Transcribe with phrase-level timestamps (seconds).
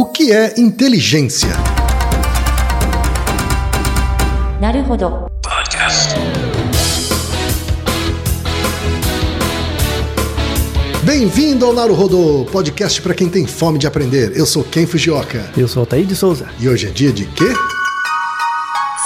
[0.00, 1.50] O que é inteligência?
[4.58, 5.26] Naruhodo.
[5.42, 6.14] Podcast.
[11.04, 14.32] Bem-vindo ao Naruhodo, podcast para quem tem fome de aprender.
[14.34, 15.50] Eu sou Ken Fujioka.
[15.54, 16.46] Eu sou Altair de Souza.
[16.58, 17.52] E hoje é dia de quê?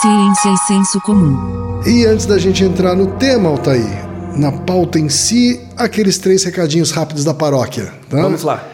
[0.00, 1.82] Ciência e senso comum.
[1.84, 4.06] E antes da gente entrar no tema, Altair,
[4.36, 7.92] na pauta em si, aqueles três recadinhos rápidos da paróquia.
[8.08, 8.22] Tá?
[8.22, 8.73] Vamos lá.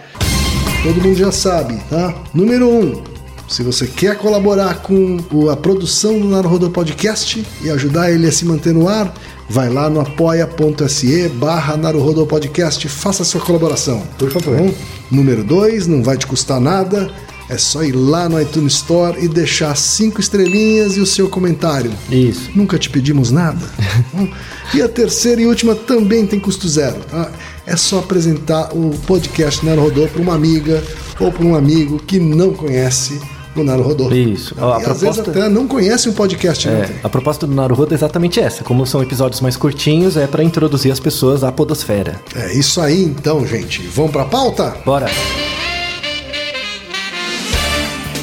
[0.83, 2.15] Todo mundo já sabe, tá?
[2.33, 3.03] Número um,
[3.47, 5.19] se você quer colaborar com
[5.51, 9.13] a produção do Naruhodo Podcast e ajudar ele a se manter no ar,
[9.47, 14.03] vai lá no apoia.se barra Naruhodo Podcast, faça a sua colaboração.
[14.19, 14.73] Por favor.
[15.11, 17.11] Número dois, não vai te custar nada,
[17.51, 21.91] é só ir lá no iTunes Store e deixar cinco estrelinhas e o seu comentário.
[22.09, 22.49] Isso.
[22.55, 23.69] Nunca te pedimos nada.
[24.73, 27.01] e a terceira e última também tem custo zero.
[27.11, 27.31] Tá?
[27.71, 30.83] É só apresentar o podcast Naruhodô para uma amiga
[31.21, 33.21] ou para um amigo que não conhece
[33.55, 34.11] o Naruhodô.
[34.13, 34.57] Isso.
[34.59, 36.67] E A às vezes proposta- até não conhece um podcast.
[36.69, 36.89] É, né?
[37.05, 38.65] a proposta do Naruhodo é exatamente essa.
[38.65, 42.21] Como são episódios mais curtinhos, é para introduzir as pessoas à podosfera.
[42.35, 43.81] É isso aí então, gente.
[43.87, 44.75] Vamos para a pauta?
[44.85, 45.07] Bora!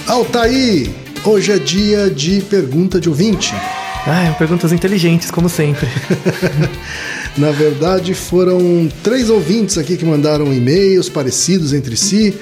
[0.07, 3.53] Altaí, hoje é dia de pergunta de ouvinte.
[4.05, 5.87] Ah, perguntas inteligentes, como sempre.
[7.37, 12.33] Na verdade, foram três ouvintes aqui que mandaram e-mails parecidos entre si.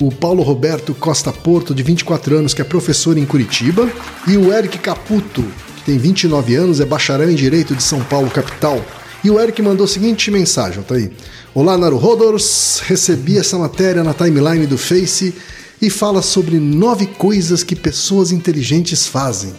[0.00, 3.90] O Paulo Roberto Costa Porto, de 24 anos, que é professor em Curitiba.
[4.28, 5.42] E o Eric Caputo,
[5.76, 8.80] que tem 29 anos, é bacharel em Direito de São Paulo, capital.
[9.24, 11.10] E o Eric mandou a seguinte mensagem, tá aí.
[11.52, 12.80] Olá, Naruhodors.
[12.86, 15.34] Recebi essa matéria na timeline do Face
[15.82, 19.52] e fala sobre nove coisas que pessoas inteligentes fazem.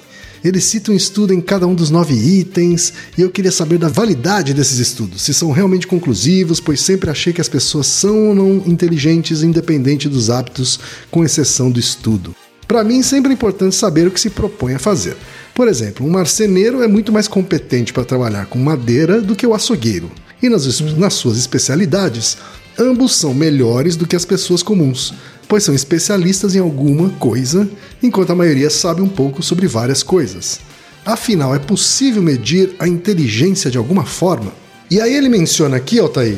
[0.43, 3.87] Ele cita um estudo em cada um dos nove itens e eu queria saber da
[3.87, 8.35] validade desses estudos, se são realmente conclusivos, pois sempre achei que as pessoas são ou
[8.35, 12.35] não inteligentes, independente dos hábitos, com exceção do estudo.
[12.67, 15.15] Para mim, sempre é importante saber o que se propõe a fazer.
[15.53, 19.53] Por exemplo, um marceneiro é muito mais competente para trabalhar com madeira do que o
[19.53, 20.11] açougueiro.
[20.41, 22.37] E nas, nas suas especialidades,
[22.77, 25.13] ambos são melhores do que as pessoas comuns,
[25.47, 27.67] pois são especialistas em alguma coisa,
[28.01, 30.59] enquanto a maioria sabe um pouco sobre várias coisas.
[31.05, 34.51] Afinal, é possível medir a inteligência de alguma forma?
[34.89, 36.37] E aí ele menciona aqui, Altair,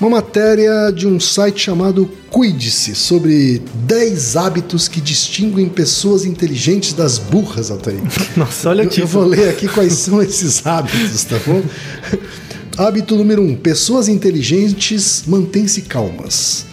[0.00, 7.18] uma matéria de um site chamado Cuide-se, sobre 10 hábitos que distinguem pessoas inteligentes das
[7.18, 8.00] burras, Altair.
[8.36, 9.08] Nossa, olha Eu, eu título.
[9.08, 11.62] vou ler aqui quais são esses hábitos, tá bom?
[12.78, 13.44] Hábito número 1.
[13.50, 16.64] Um, pessoas inteligentes mantêm-se calmas.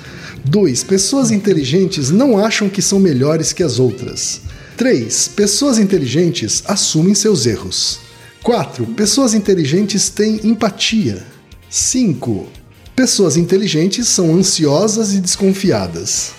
[0.47, 0.83] 2.
[0.83, 4.41] Pessoas inteligentes não acham que são melhores que as outras.
[4.77, 5.29] 3.
[5.29, 7.99] Pessoas inteligentes assumem seus erros.
[8.43, 8.85] 4.
[8.87, 11.25] Pessoas inteligentes têm empatia.
[11.69, 12.47] 5.
[12.95, 16.31] Pessoas inteligentes são ansiosas e desconfiadas.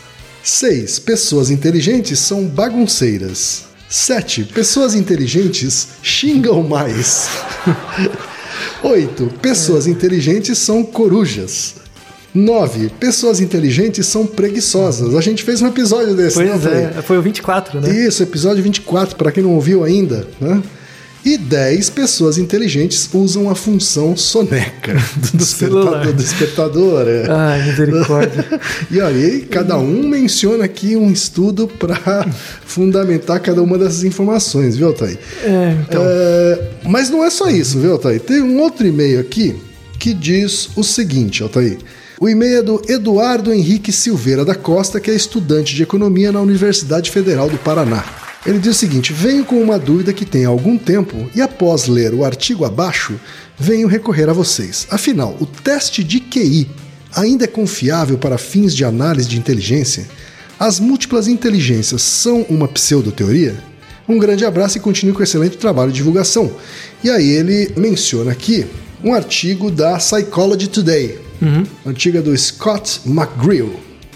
[0.43, 1.01] 6.
[1.01, 3.65] Pessoas inteligentes são bagunceiras.
[3.89, 4.45] 7.
[4.45, 7.29] Pessoas inteligentes xingam mais.
[8.83, 9.35] 8.
[9.43, 11.75] Pessoas inteligentes são corujas.
[12.35, 12.91] 9.
[13.01, 15.15] Pessoas inteligentes são preguiçosas.
[15.15, 16.85] A gente fez um episódio desse, né, Pois Frei?
[16.85, 17.91] é, foi o 24, né?
[17.91, 20.63] Isso, episódio 24, para quem não ouviu ainda, né?
[21.25, 26.01] E 10 pessoas inteligentes usam a função soneca do, despertador.
[26.07, 27.27] Do despertador é.
[27.29, 28.47] Ai, misericórdia.
[28.91, 32.27] E aí, cada um menciona aqui um estudo para
[32.65, 35.19] fundamentar cada uma dessas informações, viu, Altair?
[35.43, 36.03] É, então.
[36.07, 38.21] É, mas não é só isso, viu, Altair?
[38.21, 39.57] Tem um outro e-mail aqui
[39.99, 41.79] que diz o seguinte, Altair.
[42.21, 46.41] O e-mail é do Eduardo Henrique Silveira da Costa, que é estudante de economia na
[46.41, 48.05] Universidade Federal do Paraná.
[48.45, 52.13] Ele diz o seguinte: venho com uma dúvida que tem algum tempo e após ler
[52.13, 53.15] o artigo abaixo,
[53.57, 54.89] venho recorrer a vocês.
[54.91, 56.69] Afinal, o teste de QI
[57.15, 60.09] ainda é confiável para fins de análise de inteligência?
[60.59, 63.63] As múltiplas inteligências são uma pseudoteoria?
[64.09, 66.51] Um grande abraço e continue com o excelente trabalho de divulgação.
[67.05, 68.67] E aí ele menciona aqui
[69.05, 71.28] um artigo da Psychology Today,
[71.87, 73.71] antiga do Scott McGreal,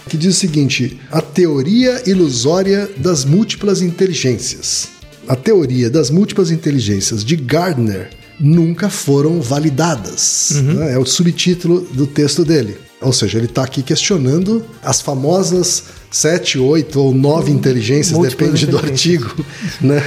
[0.09, 4.89] que diz o seguinte: a teoria ilusória das múltiplas inteligências.
[5.29, 8.11] A teoria das múltiplas inteligências de Gardner
[8.41, 10.51] nunca foram validadas.
[10.63, 10.95] né?
[10.95, 12.77] É o subtítulo do texto dele.
[13.01, 18.67] Ou seja, ele está aqui questionando as famosas sete, oito ou nove inteligências, Múltiplas depende
[18.67, 19.25] do inteligências.
[19.25, 19.47] artigo,
[19.81, 20.03] né,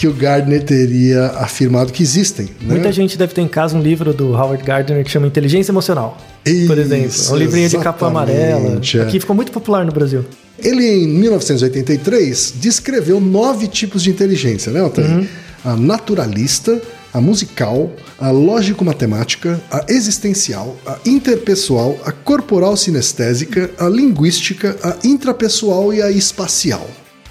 [0.00, 2.46] que o Gardner teria afirmado que existem.
[2.62, 2.72] Né?
[2.72, 6.16] Muita gente deve ter em casa um livro do Howard Gardner que chama Inteligência Emocional.
[6.42, 7.12] por Isso, exemplo.
[7.28, 8.80] É um livrinho de capa amarela.
[8.94, 9.02] é.
[9.02, 10.24] Aqui ficou muito popular no Brasil.
[10.58, 15.28] Ele, em 1983, descreveu nove tipos de inteligência, né, Altair?
[15.62, 16.80] A naturalista,
[17.12, 25.92] a musical, a lógico-matemática, a existencial, a interpessoal, a corporal sinestésica, a linguística, a intrapessoal
[25.92, 26.88] e a espacial.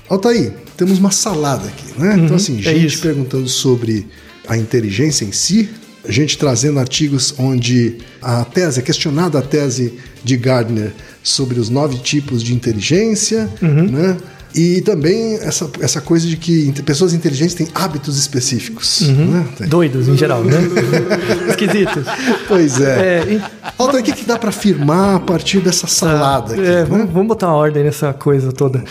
[0.10, 2.16] Altaí, temos uma salada aqui, né?
[2.18, 3.02] então, assim, é gente isso.
[3.02, 4.08] perguntando sobre
[4.48, 5.70] a inteligência em si,
[6.08, 10.92] gente trazendo artigos onde a tese, é questionada a tese de Gardner
[11.22, 14.18] sobre os nove tipos de inteligência, né?
[14.56, 19.02] E também essa, essa coisa de que pessoas inteligentes têm hábitos específicos.
[19.02, 19.46] Né?
[19.56, 19.68] Tem.
[19.68, 20.58] Doidos em geral, né?
[21.50, 22.04] Esquisitos.
[22.48, 23.00] Pois é.
[23.28, 23.42] É, e-
[23.78, 26.64] Altair, o que, que dá para afirmar a partir dessa salada aqui?
[26.64, 26.84] É, né?
[26.84, 28.84] vamos, vamos botar uma ordem nessa coisa toda.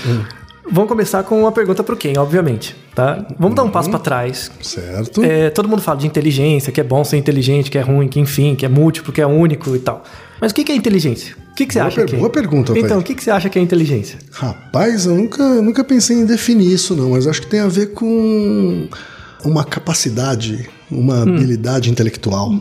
[0.70, 3.26] Vamos começar com uma pergunta pro Ken, obviamente, tá?
[3.38, 4.50] Vamos dar um passo pra trás.
[4.62, 5.22] Certo?
[5.24, 8.20] É, todo mundo fala de inteligência, que é bom ser inteligente, que é ruim, que
[8.20, 10.04] enfim, que é múltiplo, que é único e tal.
[10.40, 11.34] Mas o que é inteligência?
[11.50, 12.18] O que, que você Boa acha per- que é?
[12.18, 12.78] boa pergunta.
[12.78, 14.18] Então, o que, que você acha que é inteligência?
[14.30, 17.88] Rapaz, eu nunca, nunca pensei em definir isso, não, mas acho que tem a ver
[17.94, 18.86] com
[19.44, 21.22] uma capacidade, uma Hum.
[21.36, 22.52] habilidade intelectual,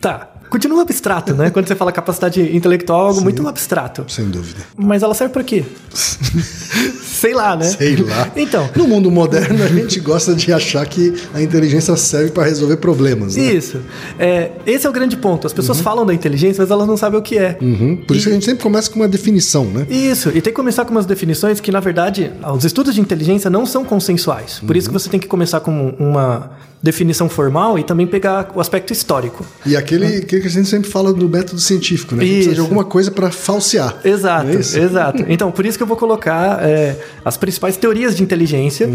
[0.00, 0.31] Tá.
[0.52, 1.48] Continua abstrato, né?
[1.48, 4.04] Quando você fala capacidade intelectual, é algo muito abstrato.
[4.06, 4.60] sem dúvida.
[4.76, 5.64] Mas ela serve pra quê?
[7.02, 7.64] Sei lá, né?
[7.64, 8.30] Sei lá.
[8.36, 12.76] Então, No mundo moderno, a gente gosta de achar que a inteligência serve para resolver
[12.76, 13.50] problemas, né?
[13.50, 13.80] isso.
[14.18, 15.46] É, esse é o grande ponto.
[15.46, 17.56] As pessoas falam da inteligência, mas elas não sabem o que é.
[17.58, 18.04] Uhum.
[18.06, 19.86] Por isso que a gente sempre começa com uma definição, né?
[19.88, 23.48] Isso, e tem que começar com umas definições que, na verdade, os estudos de inteligência
[23.48, 24.60] não são consensuais.
[24.66, 26.50] Por isso que você tem que começar com uma
[26.82, 29.46] definição formal e também pegar o aspecto histórico.
[29.64, 32.24] E aquele, aquele que a gente sempre fala do método científico, né?
[32.24, 34.00] Precisa de alguma coisa para falsear.
[34.04, 35.24] Exato, Não é exato.
[35.28, 38.88] Então, por isso que eu vou colocar é, as principais teorias de inteligência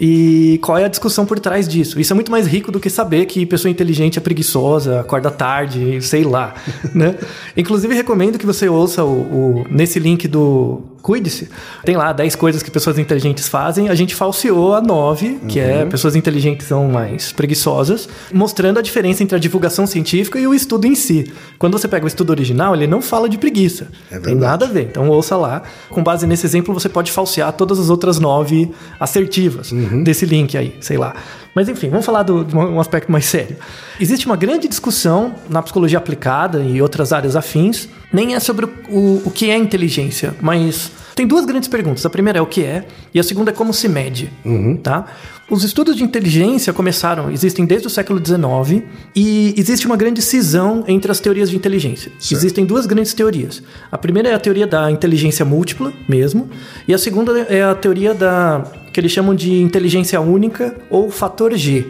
[0.00, 2.00] e qual é a discussão por trás disso.
[2.00, 6.00] Isso é muito mais rico do que saber que pessoa inteligente é preguiçosa, acorda tarde,
[6.02, 6.54] sei lá.
[6.94, 7.14] né?
[7.56, 9.08] Inclusive, recomendo que você ouça o,
[9.62, 11.48] o- nesse link do Cuide-se.
[11.84, 13.88] Tem lá 10 coisas que pessoas inteligentes fazem.
[13.88, 19.22] A gente falseou a 9, que é pessoas inteligentes são mais preguiçosas, mostrando a diferença
[19.22, 21.32] entre a divulgação científica e o estudo em si.
[21.58, 23.88] Quando você pega o estudo original, ele não fala de preguiça.
[24.10, 24.88] É Tem nada a ver.
[24.90, 25.62] Então ouça lá.
[25.88, 29.72] Com base nesse exemplo, você pode falsear todas as outras nove assertivas
[30.04, 31.14] desse link aí, sei lá.
[31.54, 33.56] Mas enfim, vamos falar de um aspecto mais sério.
[34.00, 38.70] Existe uma grande discussão na psicologia aplicada e outras áreas afins, nem é sobre o,
[38.88, 42.06] o, o que é inteligência, mas tem duas grandes perguntas.
[42.06, 44.30] A primeira é o que é, e a segunda é como se mede.
[44.84, 45.04] Tá?
[45.50, 48.84] Os estudos de inteligência começaram, existem desde o século XIX,
[49.16, 52.12] e existe uma grande cisão entre as teorias de inteligência.
[52.20, 52.34] Certo.
[52.34, 53.62] Existem duas grandes teorias.
[53.90, 56.48] A primeira é a teoria da inteligência múltipla mesmo,
[56.86, 58.62] e a segunda é a teoria da
[58.98, 61.86] que eles chamam de inteligência única ou fator G.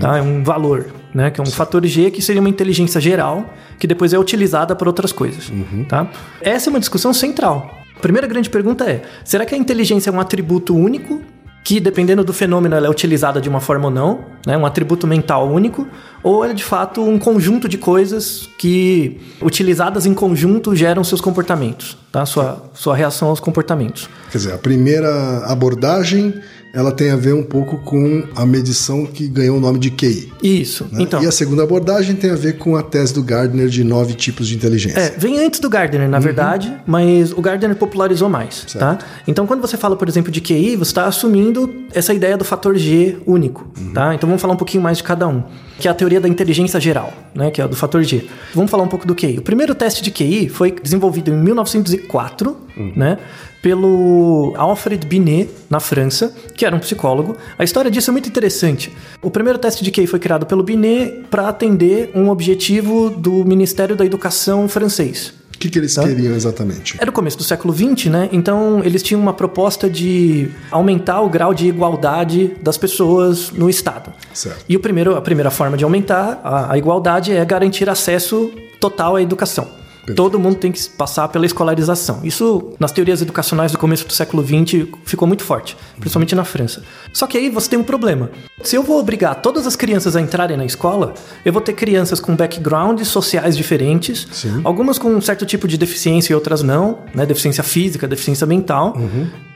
[0.00, 0.18] Tá?
[0.18, 1.30] É um valor, né?
[1.30, 4.88] Que é um fator G que seria uma inteligência geral que depois é utilizada para
[4.88, 5.52] outras coisas.
[5.88, 6.10] Tá?
[6.40, 7.78] Essa é uma discussão central.
[7.96, 11.22] A primeira grande pergunta é: será que a inteligência é um atributo único
[11.64, 15.06] que dependendo do fenômeno ela é utilizada de uma forma ou não, né, um atributo
[15.06, 15.86] mental único,
[16.22, 21.96] ou é de fato um conjunto de coisas que utilizadas em conjunto geram seus comportamentos,
[22.10, 22.26] tá?
[22.26, 24.08] Sua, sua reação aos comportamentos.
[24.30, 26.34] Quer dizer, a primeira abordagem
[26.72, 30.32] ela tem a ver um pouco com a medição que ganhou o nome de QI.
[30.42, 30.86] Isso.
[30.90, 31.02] né?
[31.02, 34.14] Então, E a segunda abordagem tem a ver com a tese do Gardner de nove
[34.14, 34.98] tipos de inteligência.
[34.98, 38.98] É, vem antes do Gardner, na verdade, mas o Gardner popularizou mais, tá?
[39.26, 42.76] Então, quando você fala, por exemplo, de QI, você está assumindo essa ideia do fator
[42.76, 44.14] G único, tá?
[44.14, 45.42] Então, vamos falar um pouquinho mais de cada um,
[45.78, 47.50] que é a teoria da inteligência geral, né?
[47.50, 48.24] Que é a do fator G.
[48.54, 49.38] Vamos falar um pouco do QI.
[49.38, 53.18] O primeiro teste de QI foi desenvolvido em 1904, né?
[53.60, 57.36] Pelo Alfred Binet, na França, que era um psicólogo.
[57.58, 58.92] A história disso é muito interessante.
[59.20, 63.94] O primeiro teste de QI foi criado pelo Binet para atender um objetivo do Ministério
[63.94, 65.32] da Educação francês.
[65.54, 66.96] O que, que eles queriam exatamente?
[67.00, 68.28] Era o começo do século XX, né?
[68.32, 74.12] Então eles tinham uma proposta de aumentar o grau de igualdade das pessoas no Estado.
[74.34, 74.64] Certo.
[74.68, 78.50] E o primeiro, a primeira forma de aumentar a, a igualdade é garantir acesso
[78.80, 79.81] total à educação.
[80.16, 82.20] Todo mundo tem que passar pela escolarização.
[82.24, 86.82] Isso, nas teorias educacionais do começo do século XX, ficou muito forte, principalmente na França.
[87.12, 88.30] Só que aí você tem um problema.
[88.62, 92.20] Se eu vou obrigar todas as crianças a entrarem na escola, eu vou ter crianças
[92.20, 94.60] com backgrounds sociais diferentes, Sim.
[94.64, 97.24] algumas com um certo tipo de deficiência e outras não, né?
[97.24, 98.96] Deficiência física, deficiência mental.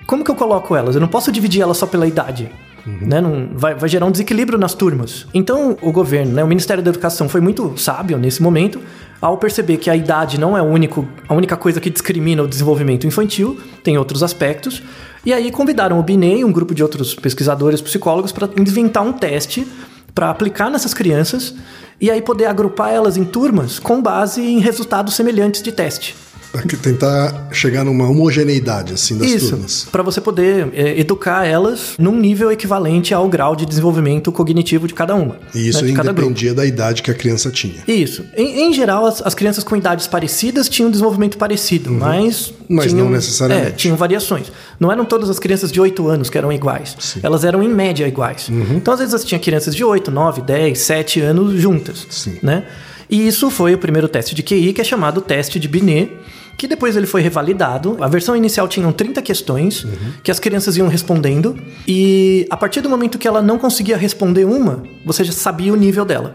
[0.07, 0.95] Como que eu coloco elas?
[0.95, 2.49] Eu não posso dividir elas só pela idade.
[2.87, 3.21] Né?
[3.21, 5.27] Não, vai, vai gerar um desequilíbrio nas turmas.
[5.35, 8.81] Então, o governo, né, o Ministério da Educação foi muito sábio nesse momento,
[9.27, 13.07] ao perceber que a idade não é único, a única coisa que discrimina o desenvolvimento
[13.07, 14.83] infantil, tem outros aspectos.
[15.25, 19.13] E aí convidaram o Binet e um grupo de outros pesquisadores, psicólogos, para inventar um
[19.13, 19.67] teste
[20.15, 21.55] para aplicar nessas crianças
[22.01, 26.15] e aí poder agrupar elas em turmas com base em resultados semelhantes de teste.
[26.63, 29.87] Que tentar chegar numa homogeneidade, assim, das Isso, turmas.
[29.91, 34.95] para você poder é, educar elas num nível equivalente ao grau de desenvolvimento cognitivo de
[34.95, 35.37] cada uma.
[35.55, 37.83] E isso né, independia da idade que a criança tinha.
[37.87, 38.25] Isso.
[38.37, 42.49] Em, em geral, as, as crianças com idades parecidas tinham um desenvolvimento parecido, mas.
[42.49, 42.55] Uhum.
[42.69, 43.69] Mas tinham, não necessariamente.
[43.69, 44.51] É, tinham variações.
[44.79, 47.17] Não eram todas as crianças de 8 anos que eram iguais.
[47.23, 48.49] Elas eram, em média, iguais.
[48.49, 48.77] Uhum.
[48.77, 52.07] Então, às vezes, você tinha crianças de 8, 9, 10, 7 anos juntas.
[52.11, 52.39] Sim.
[52.43, 52.65] Né?
[53.09, 56.11] E isso foi o primeiro teste de QI, que é chamado teste de Binet,
[56.57, 57.97] que depois ele foi revalidado.
[58.03, 59.91] A versão inicial tinham 30 questões Uhum.
[60.23, 64.45] que as crianças iam respondendo, e a partir do momento que ela não conseguia responder
[64.45, 66.35] uma, você já sabia o nível dela.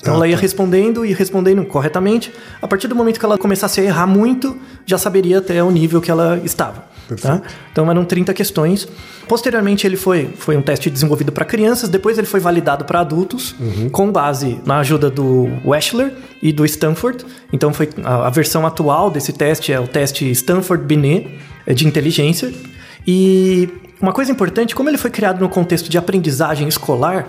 [0.00, 0.42] Então Ah, ela ia tá.
[0.42, 2.32] respondendo e respondendo corretamente.
[2.62, 6.00] A partir do momento que ela começasse a errar muito, já saberia até o nível
[6.00, 6.84] que ela estava.
[7.22, 7.40] Tá?
[7.72, 8.86] Então eram 30 questões.
[9.26, 13.54] Posteriormente ele foi, foi um teste desenvolvido para crianças, depois ele foi validado para adultos,
[13.92, 16.12] com base na ajuda do Wechsler
[16.42, 17.24] e do Stanford.
[17.50, 21.86] Então foi a, a versão atual desse teste é o teste Stanford Binet é de
[21.86, 22.52] inteligência.
[23.06, 27.28] E uma coisa importante, como ele foi criado no contexto de aprendizagem escolar,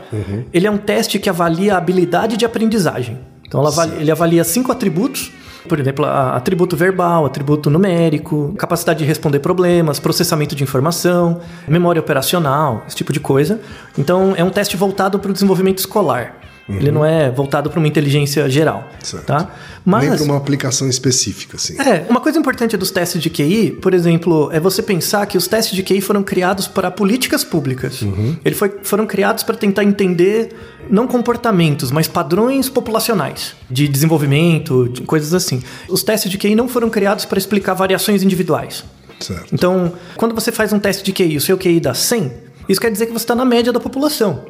[0.53, 3.17] ele é um teste que avalia a habilidade de aprendizagem.
[3.47, 5.31] Então avalia- ele avalia cinco atributos,
[5.67, 12.83] por exemplo, atributo verbal, atributo numérico, capacidade de responder problemas, processamento de informação, memória operacional,
[12.87, 13.59] esse tipo de coisa.
[13.97, 16.35] Então é um teste voltado para o desenvolvimento escolar.
[16.69, 19.25] Ele não é voltado para uma inteligência geral, Certo.
[19.25, 19.49] tá?
[19.85, 21.75] Nem para uma aplicação específica, assim.
[21.81, 25.47] é, uma coisa importante dos testes de QI, por exemplo, é você pensar que os
[25.47, 28.01] testes de QI foram criados para políticas públicas.
[28.45, 30.49] Eles foi- foram criados para tentar entender
[30.89, 35.61] não comportamentos, mas padrões populacionais de desenvolvimento, de coisas assim.
[35.87, 38.83] Os testes de QI não foram criados para explicar variações individuais.
[39.19, 39.47] Certo.
[39.53, 42.31] Então, quando você faz um teste de QI, o seu QI dá 100,
[42.69, 44.45] isso quer dizer que você está na média da população.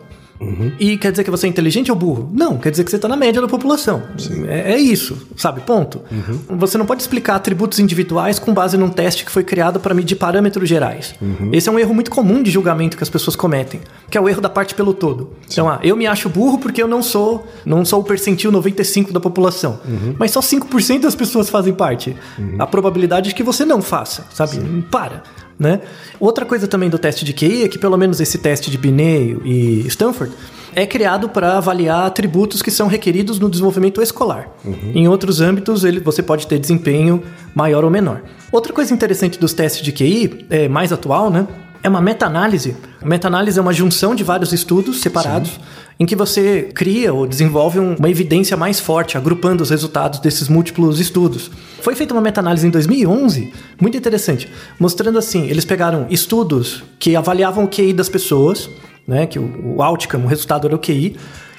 [0.79, 2.29] E quer dizer que você é inteligente ou burro?
[2.33, 4.03] Não, quer dizer que você está na média da população.
[4.47, 5.61] É, é isso, sabe?
[5.61, 6.01] Ponto.
[6.49, 10.15] Você não pode explicar atributos individuais com base num teste que foi criado para medir
[10.15, 11.15] parâmetros gerais.
[11.51, 14.29] Esse é um erro muito comum de julgamento que as pessoas cometem, que é o
[14.29, 15.31] erro da parte pelo todo.
[15.51, 19.11] Então, ah, eu me acho burro porque eu não sou, não sou o percentil 95
[19.11, 19.79] da população.
[20.17, 22.15] Mas só 5% das pessoas fazem parte.
[22.57, 24.57] A probabilidade é que você não faça, sabe?
[24.89, 25.23] Para.
[25.59, 25.81] Né?
[26.19, 29.37] Outra coisa também do teste de QI é que pelo menos esse teste de Binet
[29.43, 30.33] e Stanford
[30.73, 34.49] é criado para avaliar atributos que são requeridos no desenvolvimento escolar.
[34.95, 37.21] Em outros âmbitos, ele, você pode ter desempenho
[37.53, 38.21] maior ou menor.
[38.51, 41.45] Outra coisa interessante dos testes de QI, é, mais atual, né?
[41.81, 42.75] É uma meta-análise.
[43.01, 45.59] A meta-análise é uma junção de vários estudos separados
[45.99, 50.47] em que você cria ou desenvolve um- uma evidência mais forte, agrupando os resultados desses
[50.47, 51.51] múltiplos estudos.
[51.81, 53.51] Foi feita uma meta-análise em 2011,
[53.81, 54.47] muito interessante,
[54.79, 58.69] mostrando assim, eles pegaram estudos que avaliavam o QI das pessoas,
[59.07, 61.17] né, que o, o outcome, o resultado era o QI,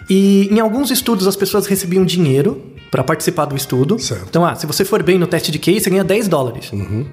[0.08, 3.98] e em alguns estudos as pessoas recebiam dinheiro para participar do estudo.
[3.98, 4.24] Certo.
[4.28, 6.72] Então, ah, se você for bem no teste de QI, você ganha 10 dólares.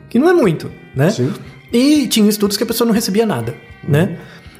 [0.10, 1.10] Que não é muito, né?
[1.12, 1.32] Sim.
[1.72, 3.54] E tinha estudos que a pessoa não recebia nada,
[3.88, 4.18] né?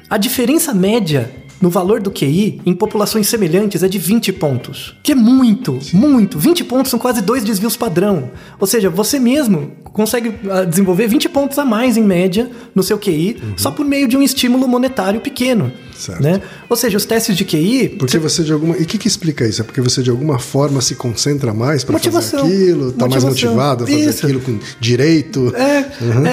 [0.08, 1.28] A diferença média
[1.60, 4.96] no valor do QI em populações semelhantes é de 20 pontos.
[5.02, 6.38] Que é muito, muito.
[6.38, 8.30] 20 pontos são quase dois desvios padrão.
[8.60, 12.98] Ou seja, você mesmo consegue ah, desenvolver 20 pontos a mais em média no seu
[12.98, 15.72] QI só por meio de um estímulo monetário pequeno.
[15.98, 16.22] Certo.
[16.22, 16.40] Né?
[16.68, 17.88] Ou seja, os testes de QI.
[17.98, 18.76] Porque você de alguma.
[18.76, 19.60] E o que, que explica isso?
[19.60, 23.84] É porque você de alguma forma se concentra mais para fazer aquilo, tá mais motivado
[23.84, 24.24] a fazer Isso.
[24.26, 25.52] aquilo com direito.
[25.56, 25.78] É,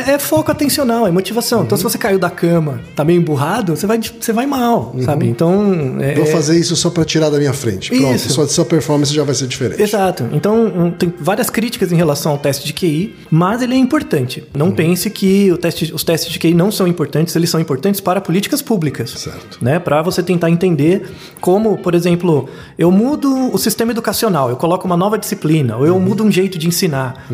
[0.10, 1.64] é, é foco atencional, é motivação.
[1.64, 5.28] Então, se você caiu da cama, tá meio emburrado, você vai, você vai mal, sabe?
[5.28, 5.98] Então.
[6.00, 7.90] É, Vou fazer isso só para tirar da minha frente.
[7.90, 8.30] Pronto, Isso.
[8.34, 9.82] sua, sua performance já vai ser diferente.
[9.82, 10.28] Exato.
[10.32, 14.44] Então, tem várias críticas em relação ao teste de QI, mas ele é importante.
[14.56, 18.00] Não pense que o teste- os testes de QI não são importantes, eles são importantes
[18.02, 19.12] para políticas públicas.
[19.12, 19.55] Certo.
[19.62, 19.80] Né?
[19.80, 21.10] Para você tentar entender
[21.40, 26.00] como, por exemplo, eu mudo o sistema educacional, eu coloco uma nova disciplina, ou eu
[26.00, 27.28] mudo um jeito de ensinar.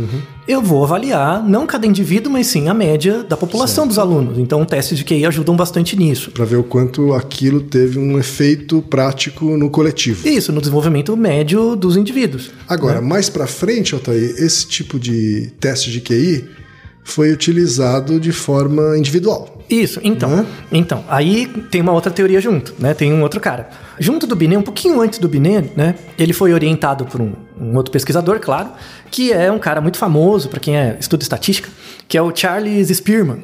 [0.47, 4.37] Eu vou avaliar não cada indivíduo, mas sim a média da população dos alunos.
[4.37, 6.31] Então, testes de QI ajudam bastante nisso.
[6.31, 10.27] Para ver o quanto aquilo teve um efeito prático no coletivo.
[10.27, 12.51] Isso, no desenvolvimento médio dos indivíduos.
[12.67, 16.60] Agora, mais para frente, Altair, esse tipo de teste de QI
[17.03, 19.61] foi utilizado de forma individual.
[19.69, 20.29] Isso, então.
[20.29, 20.45] Né?
[20.71, 22.93] Então, aí tem uma outra teoria junto, né?
[22.93, 23.69] Tem um outro cara.
[23.97, 25.95] Junto do Binet, um pouquinho antes do Binet, né?
[26.17, 28.71] Ele foi orientado por um, um outro pesquisador, claro,
[29.09, 31.69] que é um cara muito famoso para quem é, estuda estatística,
[32.07, 33.43] que é o Charles Spearman,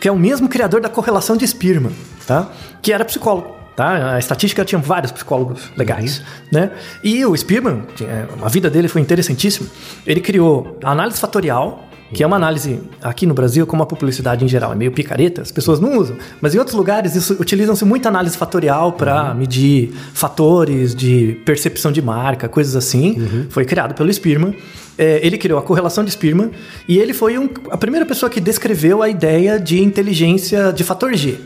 [0.00, 1.92] que é o mesmo criador da correlação de Spearman,
[2.26, 2.50] tá?
[2.80, 3.54] Que era psicólogo.
[3.76, 4.14] Tá?
[4.14, 6.70] A estatística tinha vários psicólogos legais, né?
[7.02, 9.68] E o Spearman, é- a vida dele foi interessantíssima.
[10.06, 14.44] Ele criou a análise fatorial, que é uma análise aqui no Brasil, como a publicidade
[14.44, 17.84] em geral é meio picareta, as pessoas não usam, mas em outros lugares isso- utilizam-se
[17.84, 23.46] muita análise fatorial para medir fatores de percepção de marca, coisas assim.
[23.50, 24.54] Foi criado pelo Spearman.
[24.96, 26.50] É, ele criou a correlação de Spearman
[26.88, 31.12] e ele foi um- a primeira pessoa que descreveu a ideia de inteligência de fator
[31.14, 31.36] G.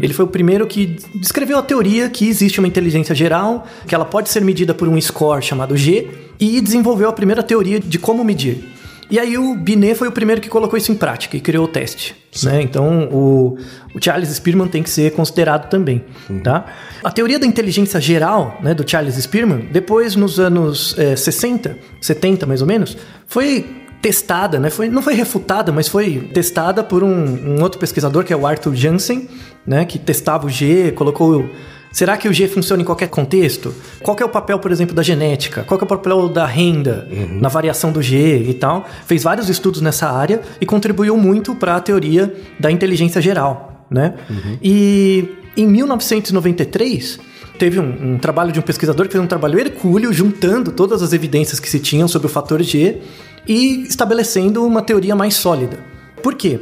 [0.00, 4.04] Ele foi o primeiro que descreveu a teoria que existe uma inteligência geral, que ela
[4.04, 6.08] pode ser medida por um score chamado G,
[6.38, 8.75] e desenvolveu a primeira teoria de como medir.
[9.10, 11.68] E aí o Binet foi o primeiro que colocou isso em prática e criou o
[11.68, 12.14] teste.
[12.42, 12.62] Né?
[12.62, 13.56] Então o,
[13.94, 16.04] o Charles Spearman tem que ser considerado também.
[16.42, 16.66] Tá?
[17.04, 22.46] A teoria da inteligência geral né, do Charles Spearman, depois nos anos eh, 60, 70
[22.46, 22.96] mais ou menos,
[23.26, 23.64] foi
[24.02, 24.70] testada, né?
[24.70, 28.46] Foi, não foi refutada, mas foi testada por um, um outro pesquisador que é o
[28.46, 29.28] Arthur Jansen,
[29.66, 29.84] né?
[29.84, 31.48] Que testava o G, colocou.
[31.92, 33.74] Será que o G funciona em qualquer contexto?
[34.02, 35.62] Qual é o papel, por exemplo, da genética?
[35.64, 37.08] Qual é o papel da renda
[37.40, 38.86] na variação do G e tal?
[39.06, 44.14] Fez vários estudos nessa área e contribuiu muito para a teoria da inteligência geral, né?
[44.62, 47.18] E em 1993
[47.58, 51.12] teve um, um trabalho de um pesquisador que fez um trabalho hercúleo juntando todas as
[51.14, 53.00] evidências que se tinham sobre o fator G
[53.48, 55.78] e estabelecendo uma teoria mais sólida.
[56.22, 56.60] Por quê?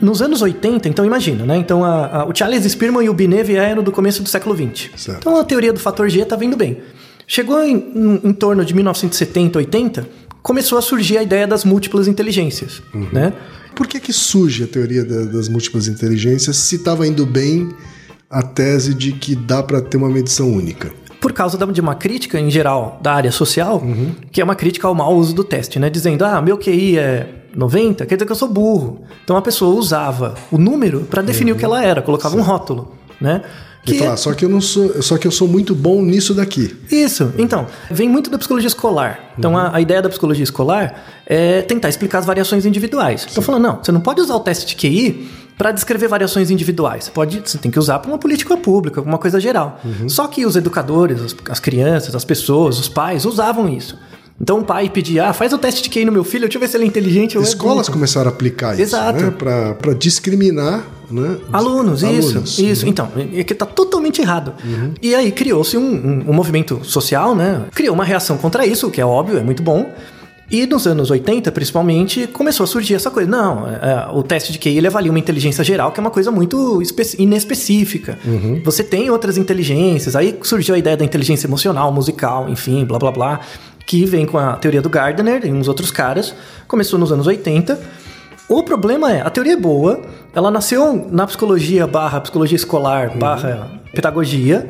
[0.00, 1.56] Nos anos 80, então imagina, né?
[1.56, 4.90] Então a- a- o Charles Spearman e o Binet vieram do começo do século 20.
[4.96, 5.18] Certo.
[5.18, 6.78] Então a teoria do fator G está vindo bem.
[7.26, 10.06] Chegou em, em- em torno de 1970, 80,
[10.42, 12.82] começou a surgir a ideia das múltiplas inteligências,
[13.12, 13.32] né?
[13.74, 17.70] Por que, que surge a teoria da- das múltiplas inteligências se estava indo bem
[18.28, 20.90] a tese de que dá para ter uma medição única?
[21.20, 24.14] por causa de uma crítica em geral da área social, Uhum.
[24.30, 25.88] que é uma crítica ao mau uso do teste, né?
[25.88, 29.02] Dizendo, ah, meu QI é 90, quer dizer que eu sou burro.
[29.24, 32.92] Então a pessoa usava o número para definir o que ela era, colocava um rótulo,
[33.20, 33.42] né?
[33.84, 36.74] Que- falar, só que eu não sou, só que eu sou muito bom nisso daqui.
[36.90, 39.34] Isso, então, vem muito da psicologia escolar.
[39.38, 43.26] Então, a, a ideia da psicologia escolar é tentar explicar as variações individuais.
[43.30, 47.04] Então, falando, não, você não pode usar o teste de QI para descrever variações individuais.
[47.04, 49.78] Você, pode, você tem que usar para uma política pública, alguma coisa geral.
[50.08, 53.98] Só que os educadores, as, as crianças, as pessoas, os pais usavam isso.
[54.40, 56.60] Então, o pai pedia, ah, faz o teste de QI no meu filho, deixa eu
[56.60, 59.22] ver se ele é inteligente ou é Escolas burro." começaram a aplicar isso, Exato.
[59.22, 59.30] né?
[59.30, 61.36] Para discriminar, né?
[61.52, 62.58] Alunos, Alunos.
[62.58, 62.88] isso, isso.
[62.88, 64.52] Então, é que tá totalmente errado.
[65.00, 67.62] E aí criou-se um, um- um movimento social, né?
[67.74, 69.92] Criou uma reação contra isso, que é óbvio, é muito bom.
[70.50, 73.28] E nos anos 80, principalmente, começou a surgir essa coisa.
[73.30, 76.30] Não, é, o teste de QI ele avalia uma inteligência geral, que é uma coisa
[76.30, 78.18] muito espe- inespecífica.
[78.64, 80.14] Você tem outras inteligências.
[80.14, 83.40] Aí surgiu a ideia da inteligência emocional, musical, enfim, blá blá blá,
[83.86, 86.34] que vem com a teoria do Gardner e uns outros caras.
[86.66, 87.78] Começou nos anos 80.
[88.48, 90.02] O problema é, a teoria é boa,
[90.34, 94.66] ela nasceu na psicologia barra psicologia escolar barra pedagogia,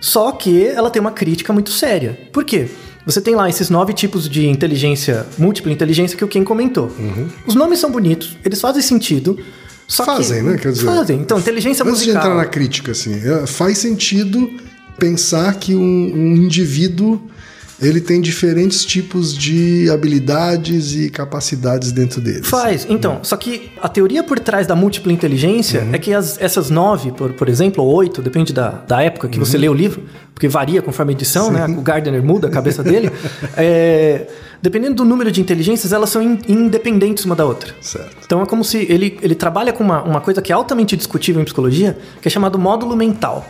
[0.00, 2.28] só que ela tem uma crítica muito séria.
[2.30, 2.68] Por quê?
[3.06, 6.90] Você tem lá esses nove tipos de inteligência, múltipla inteligência que o Ken comentou.
[7.46, 9.38] Os nomes são bonitos, eles fazem sentido,
[9.88, 10.50] só Fazem, que...
[10.50, 10.58] né?
[10.58, 11.20] Quer dizer, Fazem.
[11.20, 12.22] Então, inteligência Antes de musical...
[12.22, 14.50] entrar na crítica, assim, é, faz sentido
[14.98, 17.22] pensar que um, um indivíduo
[17.80, 22.42] ele tem diferentes tipos de habilidades e capacidades dentro dele.
[22.42, 23.20] Faz, então.
[23.22, 27.32] Só que a teoria por trás da múltipla inteligência é que as- essas nove, por,
[27.34, 30.02] por exemplo, ou oito, depende da, da época que você lê o livro,
[30.34, 31.66] porque varia conforme a edição, né?
[31.66, 33.10] O Gardner muda a cabeça dele.
[33.56, 34.26] É,
[34.62, 37.74] dependendo do número de inteligências, elas são in- independentes uma da outra.
[37.82, 38.16] Certo.
[38.24, 41.40] Então é como se ele, ele trabalha com uma, uma coisa que é altamente discutível
[41.42, 43.46] em psicologia, que é chamado módulo mental.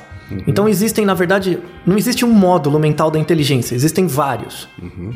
[0.47, 4.69] Então existem, na verdade, não existe um módulo mental da inteligência, existem vários,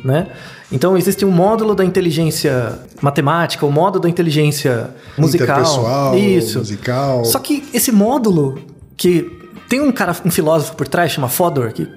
[0.05, 0.29] né?
[0.71, 6.59] Então existe um módulo da inteligência matemática, o módulo da inteligência musical, Interpessoal, isso.
[6.59, 7.25] musical.
[7.25, 8.59] Só que esse módulo
[8.97, 9.29] que
[9.69, 11.89] tem um cara, um filósofo por trás, chama Fodor, que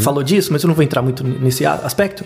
[0.00, 2.24] falou disso, mas eu não vou entrar muito nesse aspecto.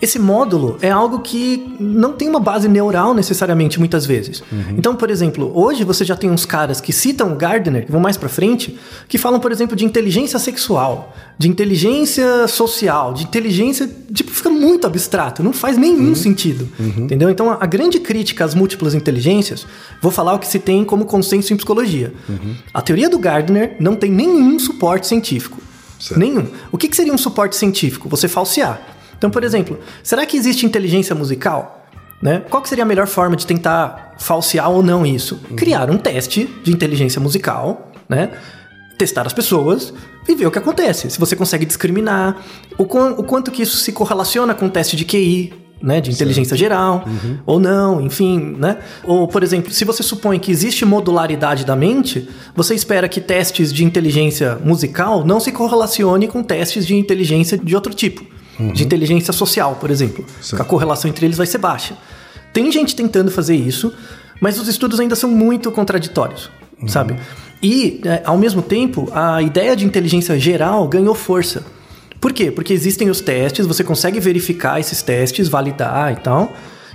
[0.00, 4.42] Esse módulo é algo que não tem uma base neural necessariamente, muitas vezes.
[4.76, 8.00] Então, por exemplo, hoje você já tem uns caras que citam o Gardner, que vão
[8.00, 13.90] mais pra frente, que falam, por exemplo, de inteligência sexual, de inteligência social, de inteligência.
[14.12, 16.68] Tipo, fica muito abstrato, não faz nenhum sentido.
[16.78, 17.28] Entendeu?
[17.28, 19.66] Então, a, a grande crítica às múltiplas inteligências,
[20.00, 22.12] vou falar o que se tem como consenso em psicologia.
[22.72, 25.58] A teoria do Gardner não tem nenhum suporte científico.
[25.98, 26.18] Certo.
[26.20, 26.46] Nenhum.
[26.70, 28.08] O que, que seria um suporte científico?
[28.08, 28.80] Você falsear.
[29.18, 31.86] Então, por exemplo, será que existe inteligência musical?
[32.22, 32.42] Né?
[32.48, 35.36] Qual que seria a melhor forma de tentar falsear ou não isso?
[35.56, 38.30] Criar um teste de inteligência musical, né?
[38.96, 39.94] testar as pessoas
[40.28, 41.08] e ver o que acontece.
[41.08, 42.44] Se você consegue discriminar,
[42.76, 46.56] o, o quanto que isso se correlaciona com o teste de QI, né, de inteligência
[46.56, 47.04] geral,
[47.46, 48.78] ou não, enfim, né?
[49.04, 53.72] Ou, por exemplo, se você supõe que existe modularidade da mente, você espera que testes
[53.72, 58.26] de inteligência musical não se correlacione com testes de inteligência de outro tipo,
[58.58, 60.24] de inteligência social, por exemplo.
[60.40, 60.60] Certo.
[60.60, 61.96] A correlação entre eles vai ser baixa.
[62.52, 63.92] Tem gente tentando fazer isso,
[64.40, 66.50] mas os estudos ainda são muito contraditórios,
[66.86, 67.16] sabe?
[67.62, 71.64] E, é, ao mesmo tempo, a ideia de inteligência geral ganhou força.
[72.20, 72.50] Por quê?
[72.50, 76.52] Porque existem os testes, você consegue verificar esses testes, validar e tal.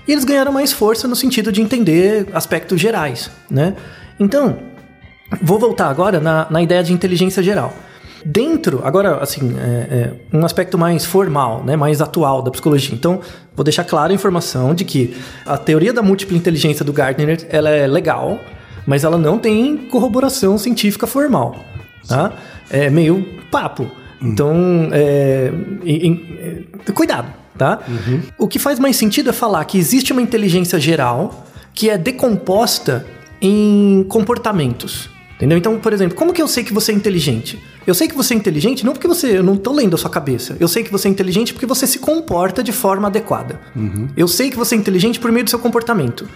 [0.08, 3.76] E eles ganharam mais força no sentido de entender aspectos gerais, né?
[4.20, 4.58] Então,
[5.42, 7.74] vou voltar agora na, na ideia de inteligência geral.
[8.26, 12.94] Dentro, agora, assim, é, é, um aspecto mais formal, né, mais atual da psicologia.
[12.96, 13.20] Então,
[13.56, 15.14] vou deixar clara a informação de que
[15.46, 18.40] a teoria da múltipla inteligência do Gardner, ela é legal,
[18.86, 21.58] mas ela não tem corroboração científica formal,
[22.08, 22.32] tá?
[22.70, 23.90] É meio papo.
[24.22, 25.52] Então, é,
[25.84, 27.80] em- em- é, cuidado, tá?
[28.38, 33.06] O que faz mais sentido é falar que existe uma inteligência geral que é decomposta
[33.42, 35.10] em comportamentos.
[35.36, 35.58] Entendeu?
[35.58, 37.62] Então, por exemplo, como que eu sei que você é inteligente?
[37.86, 39.38] Eu sei que você é inteligente não porque você.
[39.38, 40.56] Eu não tô lendo a sua cabeça.
[40.60, 43.60] Eu sei que você é inteligente porque você se comporta de forma adequada.
[44.16, 46.28] Eu sei que você é inteligente por meio do seu comportamento.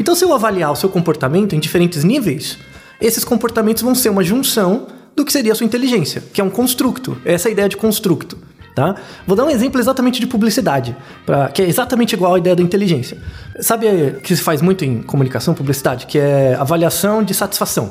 [0.00, 2.58] Então, se eu avaliar o seu comportamento em diferentes níveis,
[3.00, 6.50] esses comportamentos vão ser uma junção do que seria a sua inteligência, que é um
[6.50, 7.16] construto.
[7.24, 8.36] Essa é a ideia de construto.
[8.74, 8.94] Tá?
[9.26, 12.62] Vou dar um exemplo exatamente de publicidade, pra, que é exatamente igual à ideia da
[12.62, 13.16] inteligência.
[13.58, 17.90] Sabe eh, que se faz muito em comunicação, publicidade, que é avaliação de satisfação.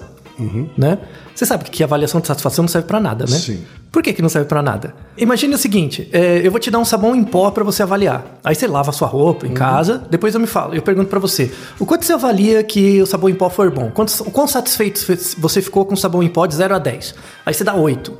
[0.77, 0.97] Né?
[1.33, 3.37] Você sabe que avaliação de satisfação não serve pra nada, né?
[3.37, 3.63] Sim.
[3.91, 4.93] Por que, que não serve pra nada?
[5.17, 8.25] Imagine o seguinte: é, eu vou te dar um sabão em pó pra você avaliar.
[8.43, 11.19] Aí você lava a sua roupa em casa, depois eu me falo, eu pergunto pra
[11.19, 13.89] você: o quanto você avalia que o sabão em pó for bom?
[13.91, 14.99] Quanto, o quão satisfeito
[15.37, 17.15] você ficou com o sabão em pó de 0 a 10?
[17.45, 18.17] Aí você dá 8.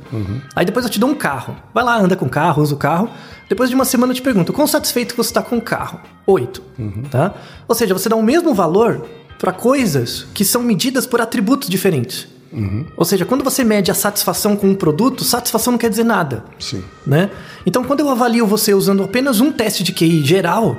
[0.54, 1.54] Aí depois eu te dou um carro.
[1.74, 3.10] Vai lá, anda com o carro, usa o carro.
[3.48, 6.00] Depois de uma semana eu te pergunto: quão satisfeito você está com o carro?
[6.26, 6.62] 8.
[7.10, 7.34] Tá?
[7.68, 9.04] Ou seja, você dá o mesmo valor
[9.38, 12.28] para coisas que são medidas por atributos diferentes.
[12.96, 16.44] Ou seja, quando você mede a satisfação com um produto, satisfação não quer dizer nada.
[16.58, 16.82] Sim.
[17.06, 17.30] Né?
[17.66, 20.78] Então, quando eu avalio você usando apenas um teste de QI geral,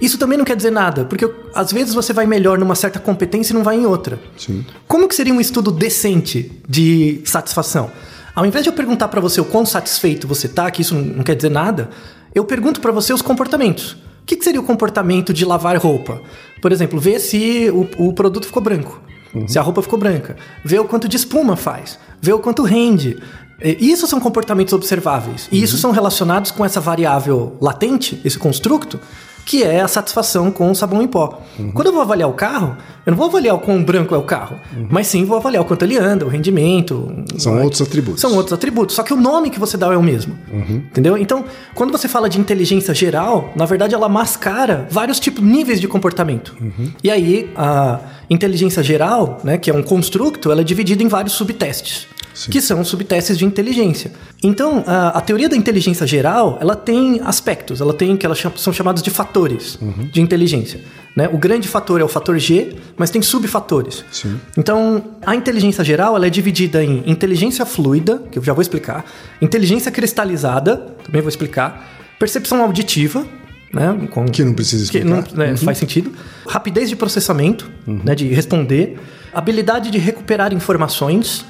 [0.00, 3.52] isso também não quer dizer nada, porque às vezes você vai melhor numa certa competência
[3.52, 4.18] e não vai em outra.
[4.36, 4.64] Sim.
[4.88, 7.90] Como que seria um estudo decente de satisfação?
[8.34, 11.22] Ao invés de eu perguntar pra você o quão satisfeito você tá, que isso não
[11.22, 11.90] quer dizer nada,
[12.34, 13.96] eu pergunto pra você os comportamentos.
[14.24, 16.22] O que, que seria o comportamento de lavar roupa?
[16.62, 18.98] Por exemplo, ver se o, o produto ficou branco,
[19.46, 20.34] se a roupa ficou branca,
[20.64, 23.18] ver o quanto de espuma faz, ver o quanto rende.
[23.62, 25.46] Isso são comportamentos observáveis.
[25.52, 28.98] E isso são relacionados com essa variável latente, esse construto,
[29.44, 31.40] que é a satisfação com o sabão em pó.
[31.72, 34.22] Quando eu vou avaliar o carro, eu não vou avaliar o quão branco é o
[34.22, 37.12] carro, mas sim vou avaliar o quanto ele anda, o rendimento.
[37.36, 38.20] São outros atributos.
[38.20, 40.36] São outros atributos, só que o nome que você dá é o mesmo.
[40.68, 41.18] Entendeu?
[41.18, 45.86] Então, quando você fala de inteligência geral, na verdade ela mascara vários tipos, níveis de
[45.86, 46.56] comportamento.
[47.02, 51.34] E aí, a inteligência geral, né, que é um construto, ela é dividida em vários
[51.34, 52.06] subtestes.
[52.50, 54.10] Que são subtestes de inteligência.
[54.42, 58.72] Então, a, a teoria da inteligência geral, ela tem aspectos, ela tem que elas são
[58.72, 59.78] chamados de fatores
[60.12, 60.80] de inteligência.
[61.16, 61.28] Né?
[61.32, 64.04] O grande fator é o fator G, mas tem subfatores.
[64.10, 64.40] Sim.
[64.58, 69.04] Então, a inteligência geral ela é dividida em inteligência fluida, que eu já vou explicar,
[69.40, 73.24] inteligência cristalizada, também vou explicar, percepção auditiva,
[73.72, 75.24] né, com- Que não precisa que explicar.
[75.32, 76.12] não né, faz sentido,
[76.48, 78.98] rapidez de processamento, né, de responder,
[79.32, 81.44] habilidade de recuperar informações.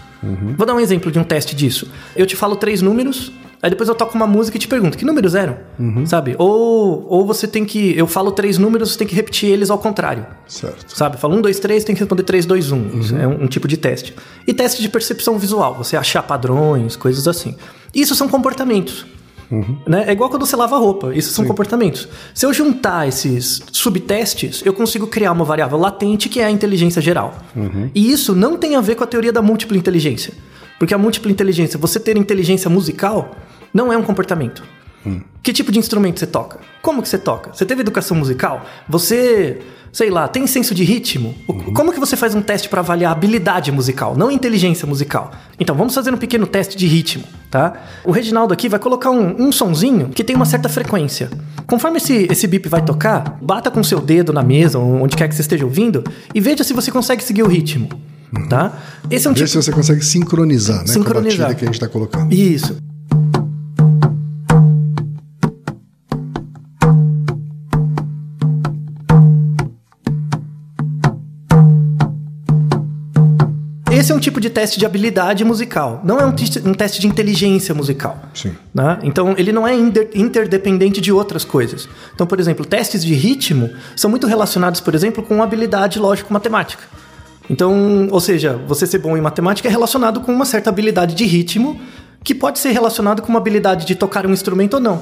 [0.56, 1.88] Vou dar um exemplo de um teste disso.
[2.16, 3.32] Eu te falo três números,
[3.62, 5.56] aí depois eu toco uma música e te pergunto que números eram,
[6.06, 6.34] sabe?
[6.38, 9.78] Ou, ou você tem que, eu falo três números, você tem que repetir eles ao
[9.78, 10.26] contrário.
[10.46, 10.96] Certo.
[10.96, 11.16] Sabe?
[11.16, 13.00] Fala 1, 2, 3, tem que responder 3, 2, 1.
[13.00, 14.14] Isso é um, um tipo de teste.
[14.46, 17.56] E teste de percepção visual, você achar padrões, coisas assim.
[17.94, 19.06] Isso são comportamentos.
[19.87, 20.04] Né?
[20.09, 22.09] É igual quando você lava a roupa, isso são comportamentos.
[22.33, 27.00] Se eu juntar esses subtestes, eu consigo criar uma variável latente que é a inteligência
[27.00, 27.35] geral.
[27.94, 30.33] E isso não tem a ver com a teoria da múltipla inteligência.
[30.78, 33.37] Porque a múltipla inteligência, você ter inteligência musical,
[33.72, 34.62] não é um comportamento.
[35.44, 36.59] Que tipo de instrumento você toca?
[36.83, 37.52] Como que você toca?
[37.52, 38.64] Você teve educação musical?
[38.88, 39.61] Você,
[39.92, 41.35] sei lá, tem senso de ritmo?
[41.46, 45.33] O- Como que você faz um teste para avaliar habilidade musical, não inteligência musical?
[45.61, 47.74] Então, vamos fazer um pequeno teste de ritmo, tá?
[48.04, 51.28] O Reginaldo aqui vai colocar um, um sonzinho que tem uma certa frequência.
[51.66, 55.35] Conforme esse, esse bip vai tocar, bata com seu dedo na mesa, onde quer que
[55.35, 56.02] você esteja ouvindo,
[56.35, 57.88] e veja se você consegue seguir o ritmo,
[58.48, 58.72] tá?
[59.11, 59.48] Esse é um Ver tipo...
[59.50, 60.85] se você consegue sincronizar, né?
[60.85, 61.38] Com a Sincronizar.
[61.48, 62.33] batida que a gente está colocando.
[62.35, 62.76] Isso.
[74.04, 77.00] Esse é um tipo de teste de habilidade musical, não é um, teste- um teste
[77.00, 78.22] de inteligência musical.
[78.34, 78.52] Sim.
[78.74, 78.98] né?
[79.02, 81.88] Então, ele não é inter- interdependente de outras coisas.
[82.14, 86.82] Então, por exemplo, testes de ritmo são muito relacionados, por exemplo, com habilidade lógico-matemática.
[87.48, 91.24] Então, ou seja, você ser bom em matemática é relacionado com uma certa habilidade de
[91.24, 91.80] ritmo,
[92.22, 95.00] que pode ser relacionado com uma habilidade de tocar um instrumento ou não.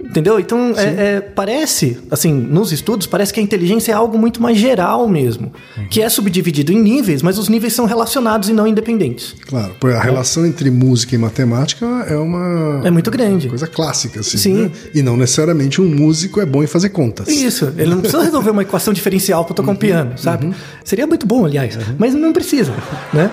[0.00, 0.38] Entendeu?
[0.40, 4.56] Então, é- é, parece, assim, nos estudos, parece que a inteligência é algo muito mais
[4.58, 5.52] geral mesmo.
[5.90, 9.34] Que é subdividido em níveis, mas os níveis são relacionados e não independentes.
[9.46, 13.48] Claro, a relação entre música e matemática é uma É muito grande.
[13.48, 14.38] coisa clássica, assim.
[14.38, 14.54] Sim.
[14.64, 14.70] né?
[14.94, 17.28] E não necessariamente um músico é bom em fazer contas.
[17.28, 20.52] Isso, ele não precisa resolver uma equação diferencial para tocar um piano, sabe?
[20.84, 22.72] Seria muito bom, aliás, mas não precisa,
[23.12, 23.30] né?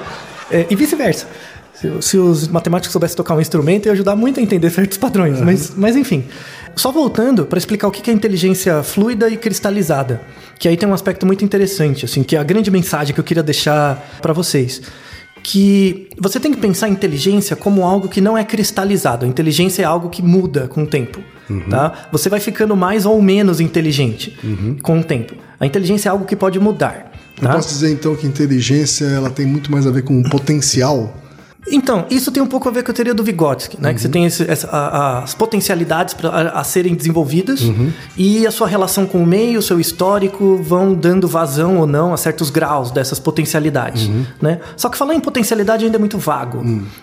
[0.52, 1.28] É, e vice-versa.
[1.84, 5.42] Se, se os matemáticos soubessem tocar um instrumento, ia ajudar muito a entender certos padrões,
[5.42, 6.24] mas, mas enfim.
[6.76, 10.22] Só voltando para explicar o que é inteligência fluida e cristalizada,
[10.58, 13.24] que aí tem um aspecto muito interessante, assim, que é a grande mensagem que eu
[13.24, 14.82] queria deixar para vocês
[15.44, 19.26] que você tem que pensar a inteligência como algo que não é cristalizado.
[19.26, 21.20] A inteligência é algo que muda com o tempo,
[21.70, 22.08] tá?
[22.14, 24.38] Você vai ficando mais ou menos inteligente
[24.82, 25.36] com o tempo.
[25.60, 27.56] A inteligência é algo que pode mudar, Eu tá?
[27.56, 31.14] posso dizer então que inteligência ela tem muito mais a ver com o potencial.
[31.66, 33.94] Então, isso tem um pouco a ver com a teoria do Vygotsky, né?
[33.94, 37.62] Que você tem esse- essa- a- as potencialidades pra, a, a serem desenvolvidas
[38.18, 42.14] e a sua relação com o meio, o seu histórico vão dando vazão ou não
[42.14, 44.10] a certos graus dessas potencialidades,
[44.42, 44.60] né?
[44.76, 46.62] Só que falar em potencialidade ainda é muito vago.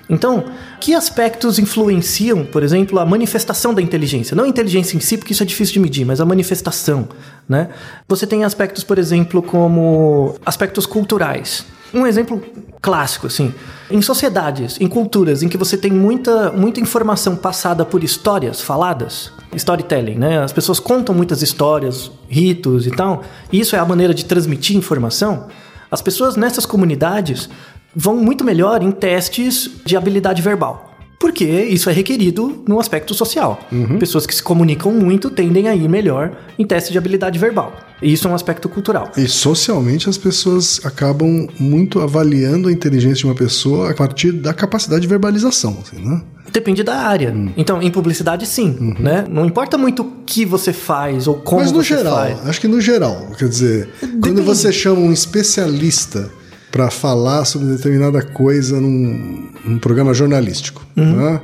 [0.09, 0.45] Então,
[0.79, 4.35] que aspectos influenciam, por exemplo, a manifestação da inteligência?
[4.37, 7.09] Não a inteligência em si, porque isso é difícil de medir, mas a manifestação,
[7.49, 7.69] né?
[8.09, 11.65] Você tem aspectos, por exemplo, como aspectos culturais.
[11.93, 12.41] Um exemplo
[12.81, 13.53] clássico, assim,
[13.91, 19.33] em sociedades, em culturas em que você tem muita, muita informação passada por histórias faladas,
[19.55, 20.43] storytelling, né?
[20.43, 23.23] As pessoas contam muitas histórias, ritos e tal,
[23.53, 25.49] e isso é a maneira de transmitir informação.
[25.91, 27.51] As pessoas nessas comunidades
[27.95, 30.90] vão muito melhor em testes de habilidade verbal.
[31.21, 33.61] Porque isso é requerido no aspecto social.
[33.99, 37.77] Pessoas que se comunicam muito tendem a ir melhor em teste de habilidade verbal.
[38.01, 39.13] E isso é um aspecto cultural.
[39.19, 44.55] E socialmente as pessoas acabam muito avaliando a inteligência de uma pessoa a partir da
[44.55, 46.23] capacidade de verbalização, assim, né?
[46.51, 47.35] Depende da área.
[47.55, 48.95] Então, em publicidade, sim.
[48.99, 49.27] Né?
[49.31, 52.49] Não importa muito o que você faz ou como Mas no você geral, faz.
[52.49, 54.41] acho que no geral, quer dizer, quando Depende.
[54.41, 56.31] você chama um especialista
[56.71, 61.41] para falar sobre determinada coisa num, num programa jornalístico, né?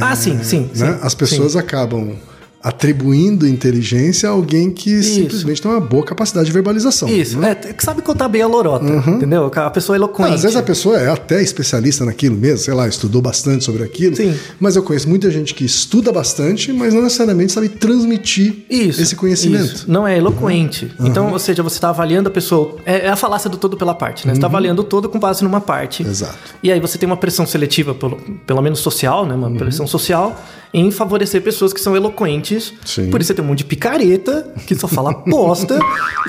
[0.00, 0.70] Ah, sim, sim.
[0.76, 0.92] né?
[0.92, 1.58] sim, As pessoas sim.
[1.58, 2.16] acabam
[2.62, 7.08] atribuindo inteligência a alguém que simplesmente tem uma boa capacidade de verbalização.
[7.08, 7.50] Isso, né?
[7.50, 9.50] é, que sabe contar bem a lorota, entendeu?
[9.54, 10.34] A pessoa é Não, eloquente.
[10.34, 14.14] às vezes a pessoa é até especialista naquilo mesmo, sei lá, estudou bastante sobre aquilo.
[14.14, 14.34] Sim.
[14.60, 19.16] Mas eu conheço muita gente que estuda bastante, mas não necessariamente sabe transmitir Isso, esse
[19.16, 19.64] conhecimento.
[19.64, 19.90] isso.
[19.90, 20.92] Não é eloquente.
[21.00, 22.76] Então, ou seja, você está avaliando a pessoa.
[22.86, 24.34] É, é a falácia do todo pela parte, né?
[24.34, 26.02] Você está avaliando o todo com base numa parte.
[26.02, 26.36] Exato.
[26.62, 29.34] E aí você tem uma pressão seletiva, pelo, pelo menos social, né?
[29.34, 30.40] Uma pressão social
[30.74, 32.51] em favorecer pessoas que são eloquentes.
[32.60, 33.10] Sim.
[33.10, 35.78] Por isso você tem um monte de picareta que só fala bosta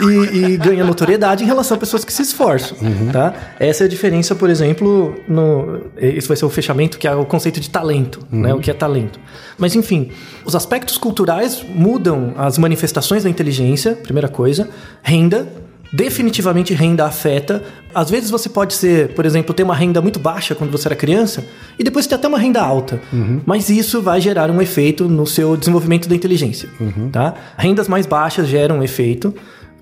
[0.01, 2.77] e, e ganha notoriedade em relação a pessoas que se esforçam,
[3.11, 3.33] tá?
[3.59, 5.81] Essa é a diferença, por exemplo, no...
[5.97, 8.53] Esse vai ser o fechamento, que é o conceito de talento, né?
[8.53, 9.19] O que é talento.
[9.57, 10.11] Mas, enfim,
[10.45, 14.69] os aspectos culturais mudam as manifestações da inteligência, primeira coisa.
[15.01, 15.47] Renda,
[15.93, 17.63] definitivamente renda afeta.
[17.93, 20.95] Às vezes você pode ser, por exemplo, ter uma renda muito baixa quando você era
[20.95, 21.45] criança
[21.77, 22.99] e depois ter até uma renda alta.
[23.45, 26.67] Mas isso vai gerar um efeito no seu desenvolvimento da inteligência,
[27.11, 27.35] tá?
[27.57, 29.33] Rendas mais baixas geram um efeito.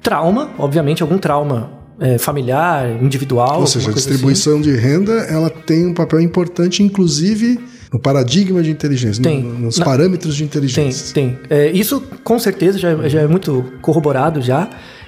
[0.03, 3.61] Trauma, obviamente, algum trauma é, familiar, individual.
[3.61, 7.59] Ou seja, a distribuição de renda ela tem um papel importante, inclusive
[7.93, 9.43] no paradigma de inteligência, Tem.
[9.43, 11.13] no- nos Na- parâmetros de Tem, inteligência.
[11.13, 11.37] tem.
[11.49, 14.67] É, isso com certeza já, é- já é muito corroborado já.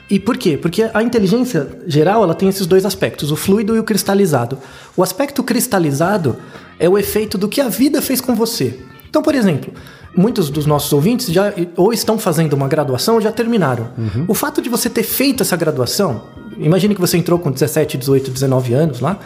[0.09, 0.57] E por quê?
[0.57, 4.57] Porque a inteligência geral ela tem esses dois aspectos, o fluido e o cristalizado.
[4.95, 6.35] O aspecto cristalizado
[6.79, 8.79] é o efeito do que a vida fez com você.
[9.09, 9.73] Então, por exemplo,
[10.15, 13.89] muitos dos nossos ouvintes já ou estão fazendo uma graduação ou já terminaram.
[14.27, 16.23] O fato de você ter feito essa graduação,
[16.57, 19.19] imagine que você entrou com 17, 18, 19 anos lá.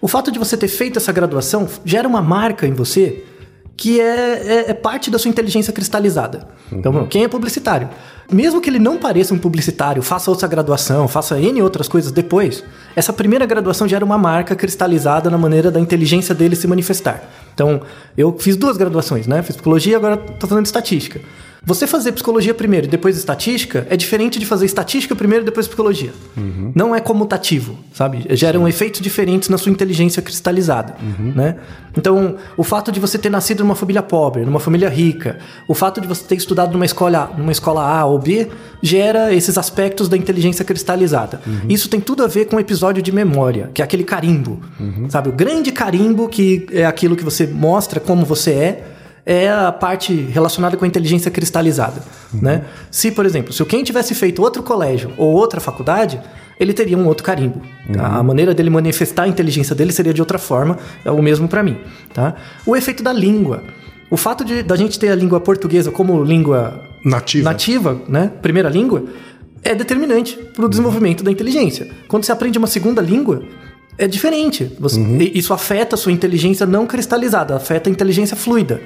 [0.00, 3.24] O fato de você ter feito essa graduação gera uma marca em você
[3.76, 4.04] que é,
[4.66, 6.46] é- é parte da sua inteligência cristalizada.
[6.72, 7.88] Então, quem é publicitário?
[8.32, 12.64] Mesmo que ele não pareça um publicitário, faça outra graduação, faça N outras coisas depois,
[12.96, 17.22] essa primeira graduação gera uma marca cristalizada na maneira da inteligência dele se manifestar.
[17.52, 17.82] Então,
[18.16, 19.42] eu fiz duas graduações, né?
[19.42, 21.20] Fiz psicologia e agora estou fazendo estatística.
[21.66, 25.66] Você fazer psicologia primeiro e depois estatística é diferente de fazer estatística primeiro e depois
[25.66, 26.12] psicologia.
[26.74, 28.26] Não é comutativo, sabe?
[28.30, 30.94] Geram efeitos diferentes na sua inteligência cristalizada,
[31.34, 31.56] né?
[31.96, 36.00] Então, o fato de você ter nascido numa família pobre, numa família rica, o fato
[36.00, 38.48] de você ter estudado numa escola, numa escola A ou B,
[38.82, 41.40] gera esses aspectos da inteligência cristalizada.
[41.68, 44.60] Isso tem tudo a ver com o episódio de memória, que é aquele carimbo,
[45.08, 45.28] sabe?
[45.28, 48.84] O grande carimbo que é aquilo que você mostra como você é,
[49.26, 52.64] é a parte relacionada com a inteligência cristalizada, né?
[52.90, 56.20] Se, por exemplo, se o Ken tivesse feito outro colégio ou outra faculdade,
[56.60, 57.62] ele teria um outro carimbo.
[57.92, 58.06] tá?
[58.06, 61.62] A maneira dele manifestar a inteligência dele seria de outra forma, é o mesmo para
[61.62, 61.78] mim,
[62.12, 62.34] tá?
[62.66, 63.62] O efeito da língua.
[64.10, 67.44] O fato de da gente ter a língua portuguesa como língua Nativa.
[67.50, 69.04] nativa, né, primeira língua,
[69.62, 71.88] é determinante para o desenvolvimento da inteligência.
[72.06, 73.42] Quando você aprende uma segunda língua,
[73.98, 74.70] é diferente.
[74.78, 78.80] Você- e- Isso afeta a sua inteligência não cristalizada, afeta a inteligência fluida.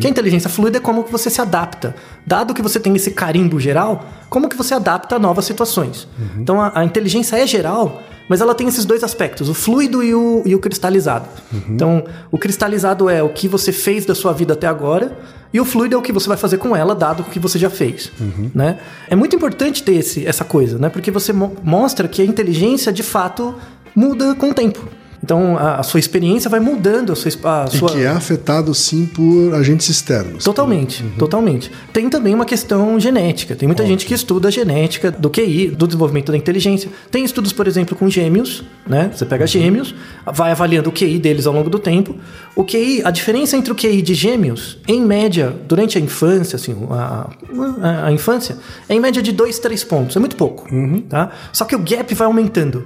[0.00, 1.94] Que a inteligência fluida é como que você se adapta.
[2.26, 6.08] Dado que você tem esse carimbo geral, como que você adapta a novas situações.
[6.38, 10.14] Então a, a inteligência é geral, mas ela tem esses dois aspectos, o fluido e
[10.14, 11.28] o, e o cristalizado.
[11.68, 15.16] Então, o cristalizado é o que você fez da sua vida até agora,
[15.52, 17.58] e o fluido é o que você vai fazer com ela, dado o que você
[17.58, 18.10] já fez.
[18.54, 18.78] Né?
[19.08, 20.88] É muito importante ter esse, essa coisa, né?
[20.88, 23.54] porque você mo- mostra que a inteligência, de fato,
[23.96, 24.86] muda com o tempo.
[25.24, 27.32] Então, a, sua experiência vai mudando a sua...
[27.42, 27.90] A E sua...
[27.90, 30.44] que é afetado sim por agentes externos.
[30.44, 31.72] Totalmente, totalmente.
[31.92, 33.56] Tem também uma questão genética.
[33.56, 36.88] Tem muita gente que estuda a genética do QI, do desenvolvimento da inteligência.
[37.10, 39.10] Tem estudos, por exemplo, com gêmeos, né?
[39.12, 39.94] Você pega gêmeos,
[40.32, 42.14] vai avaliando o QI deles ao longo do tempo.
[42.54, 46.76] O QI, a diferença entre o QI de gêmeos, em média, durante a infância, assim,
[46.90, 47.28] a,
[47.82, 50.14] a- a infância, é em média de 2, 3 pontos.
[50.14, 50.68] É muito pouco,
[51.08, 51.30] tá?
[51.52, 52.84] Só que o gap vai aumentando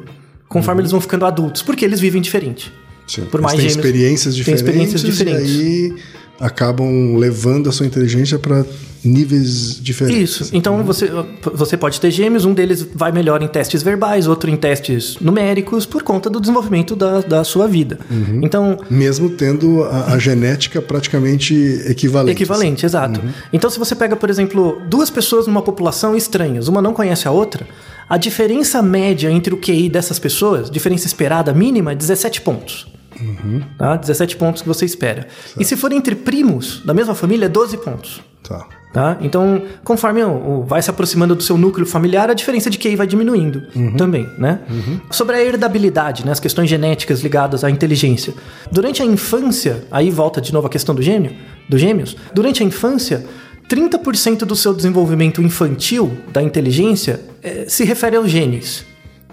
[0.51, 2.71] conforme eles vão ficando adultos, porque eles vivem diferente.
[3.07, 5.51] Sim, Por eles mais têm gêmeos- experiências diferentes, experiências diferentes.
[5.51, 5.95] e aí
[6.39, 8.65] acabam levando a sua inteligência para
[9.05, 10.41] níveis diferentes.
[10.43, 10.51] Isso.
[10.57, 11.11] Então você,
[11.55, 15.87] você pode ter gêmeos, um deles vai melhor em testes verbais, outro em testes numéricos,
[15.87, 17.99] por conta do desenvolvimento da, da sua vida.
[18.43, 21.55] Então, Mesmo tendo a, a genética praticamente
[21.87, 22.33] equivalente.
[22.33, 23.21] equivalente, exato.
[23.53, 27.31] Então, se você pega, por exemplo, duas pessoas numa população estranhas, uma não conhece a
[27.31, 27.67] outra,
[28.11, 32.87] a diferença média entre o QI dessas pessoas, diferença esperada mínima, é 17 pontos.
[33.79, 33.96] Tá?
[33.96, 35.29] 17 pontos que você espera.
[35.59, 38.20] E se for entre primos da mesma família, é 12 pontos.
[38.42, 38.66] Tá.
[38.92, 39.18] Tá?
[39.20, 42.96] Então, conforme o, o- vai se aproximando do seu núcleo familiar, a diferença de QI
[42.96, 43.62] vai diminuindo
[43.96, 44.61] também, né?
[45.11, 48.35] Sobre a herdabilidade, né, as questões genéticas ligadas à inteligência.
[48.73, 51.33] Durante a infância, aí volta de novo a questão do gêmeo,
[51.68, 52.16] dos gêmeos.
[52.35, 53.25] Durante a infância,
[53.70, 58.85] 30% do seu desenvolvimento infantil da inteligência eh, se refere aos genes.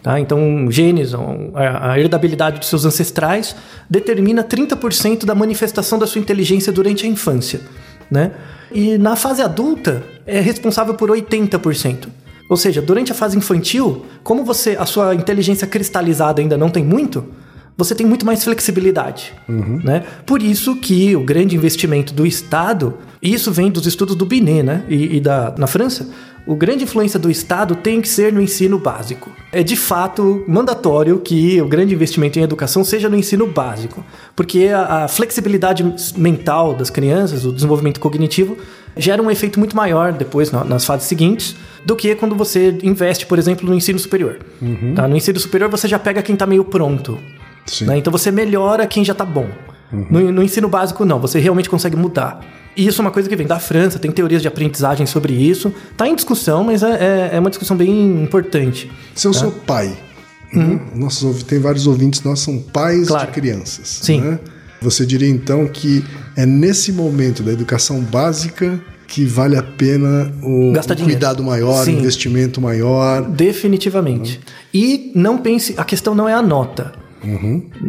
[0.03, 0.19] Tá?
[0.19, 1.11] Então, genes,
[1.55, 3.55] a herdabilidade dos seus ancestrais,
[3.89, 7.61] determina 30% da manifestação da sua inteligência durante a infância.
[8.09, 8.31] Né?
[8.71, 12.07] E na fase adulta, é responsável por 80%.
[12.47, 16.83] Ou seja, durante a fase infantil, como você a sua inteligência cristalizada ainda não tem
[16.83, 17.25] muito,
[17.77, 19.33] você tem muito mais flexibilidade.
[19.47, 20.03] Né?
[20.25, 24.63] Por isso que o grande investimento do Estado, e isso vem dos estudos do Binet
[24.63, 24.83] né?
[24.89, 26.09] e, e da, na França,
[26.45, 29.29] o grande influência do Estado tem que ser no ensino básico.
[29.51, 34.03] É de fato mandatório que o grande investimento em educação seja no ensino básico,
[34.35, 35.83] porque a, a flexibilidade
[36.17, 38.57] mental das crianças, o desenvolvimento cognitivo,
[38.95, 43.25] gera um efeito muito maior depois, na- nas fases seguintes, do que quando você investe,
[43.27, 44.39] por exemplo, no ensino superior.
[44.95, 45.07] Tá?
[45.07, 47.19] No ensino superior você já pega quem está meio pronto.
[47.81, 47.97] Né?
[47.97, 49.47] Então você melhora quem já tá bom.
[50.09, 52.41] No, no ensino básico, não, você realmente consegue mudar.
[52.75, 55.73] E isso é uma coisa que vem da França, tem teorias de aprendizagem sobre isso.
[55.95, 58.91] Tá em discussão, mas é, é- é uma discussão bem importante.
[59.15, 59.97] Se eu sou pai,
[60.53, 60.79] né?
[60.93, 63.05] nossos, ouvi- tem vários ouvintes, nós são pais Uhum.
[63.07, 63.27] Claro.
[63.27, 63.99] de crianças.
[64.03, 64.21] Sim.
[64.21, 64.39] né?
[64.81, 66.03] Você diria então que
[66.35, 71.97] é nesse momento da educação básica que vale a pena o, o cuidado maior, Sim.
[71.97, 73.21] investimento maior.
[73.23, 74.39] Definitivamente.
[74.73, 76.91] E não pense, a questão não é a nota.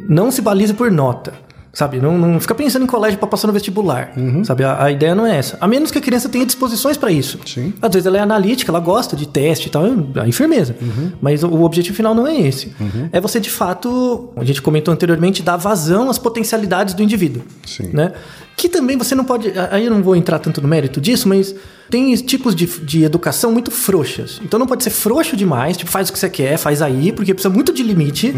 [0.09, 1.33] Não se balize por nota.
[1.73, 4.13] Sabe, não, não fica pensando em colégio para passar no vestibular.
[4.43, 5.57] Sabe, a, a ideia não é essa.
[5.61, 7.39] A menos que a criança tenha disposições para isso.
[7.47, 7.73] Sim.
[7.81, 9.85] Às vezes ela é analítica, ela gosta de teste e tal,
[10.21, 10.75] aí firmeza.
[11.21, 12.73] Mas o, o objetivo final não é esse.
[13.13, 17.43] É você, de fato, a gente comentou anteriormente, dar vazão às potencialidades do indivíduo.
[17.65, 17.91] Sim.
[17.93, 18.13] Né?
[18.59, 19.53] Que também você não pode.
[19.71, 21.55] Aí eu não vou entrar tanto no mérito disso, mas
[21.89, 24.41] tem tipos de, de educação muito frouxas.
[24.45, 27.33] Então não pode ser frouxo demais, tipo, faz o que você quer, faz aí, porque
[27.33, 28.35] precisa muito de limite.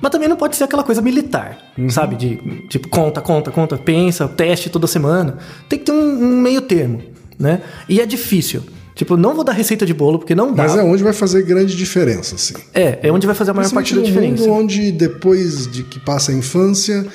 [0.00, 1.56] Mas também não pode ser aquela coisa militar,
[1.88, 2.16] sabe?
[2.16, 2.36] De
[2.68, 5.38] tipo, conta, conta, conta, pensa, teste toda semana.
[5.68, 7.00] Tem que ter um, um meio termo,
[7.38, 7.62] né?
[7.88, 8.62] E é difícil.
[8.96, 10.64] Tipo, não vou dar receita de bolo, porque não dá.
[10.64, 12.54] Mas é onde vai fazer grande diferença, assim.
[12.74, 14.42] É, é onde vai fazer a maior parte da diferença.
[14.42, 17.06] num mundo onde depois de que passa a infância,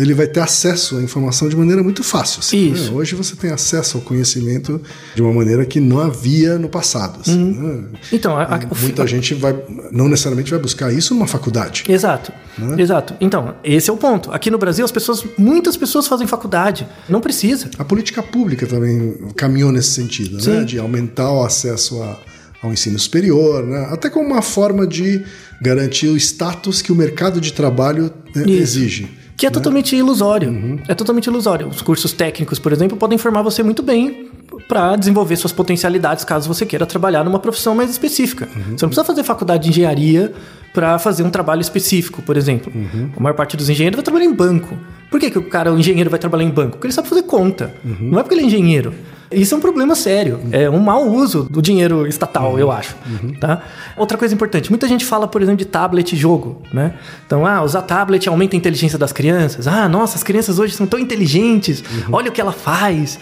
[0.00, 2.40] ele vai ter acesso à informação de maneira muito fácil.
[2.40, 2.90] assim, né?
[2.92, 4.80] Hoje você tem acesso ao conhecimento
[5.14, 7.20] de uma maneira que não havia no passado.
[7.20, 7.84] assim, né?
[8.12, 9.54] Então, a- a- fi- Muita gente vai,
[9.90, 11.84] não necessariamente vai buscar isso numa faculdade.
[11.88, 12.32] Exato,
[12.78, 13.14] exato.
[13.20, 14.30] Então, esse é o ponto.
[14.32, 16.86] Aqui no Brasil, as pessoas, muitas pessoas fazem faculdade.
[17.08, 17.68] Não precisa.
[17.78, 20.64] A política pública também caminhou nesse sentido, né?
[20.64, 22.18] De aumentar o acesso a-
[22.62, 23.88] ao ensino superior, né?
[23.90, 25.22] até como uma forma de
[25.62, 29.08] garantir o status que o mercado de trabalho né, exige.
[29.40, 30.78] Que é totalmente ilusório.
[30.86, 31.66] É totalmente ilusório.
[31.66, 34.28] Os cursos técnicos, por exemplo, podem formar você muito bem
[34.68, 38.46] para desenvolver suas potencialidades caso você queira trabalhar numa profissão mais específica.
[38.46, 40.30] Você não precisa fazer faculdade de engenharia
[40.74, 42.70] para fazer um trabalho específico, por exemplo.
[43.16, 44.76] A maior parte dos engenheiros vai trabalhar em banco.
[45.10, 46.72] Por que, que o cara, o engenheiro, vai trabalhar em banco?
[46.72, 47.72] Porque ele sabe fazer conta.
[47.98, 48.92] Não é porque ele é engenheiro.
[49.30, 50.40] Isso é um problema sério.
[50.50, 52.96] É um mau uso do dinheiro estatal, eu acho.
[53.40, 53.62] Tá?
[53.96, 56.62] Outra coisa importante: muita gente fala, por exemplo, de tablet e jogo.
[56.72, 56.94] Né?
[57.26, 59.66] Então, ah, usar tablet aumenta a inteligência das crianças.
[59.66, 61.82] Ah, nossa, as crianças hoje são tão inteligentes.
[62.10, 63.18] Olha o que ela faz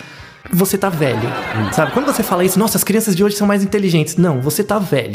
[0.51, 1.29] você tá velho,
[1.73, 1.93] sabe?
[1.93, 4.17] Quando você fala isso, nossa, as crianças de hoje são mais inteligentes.
[4.17, 5.13] Não, você tá velho.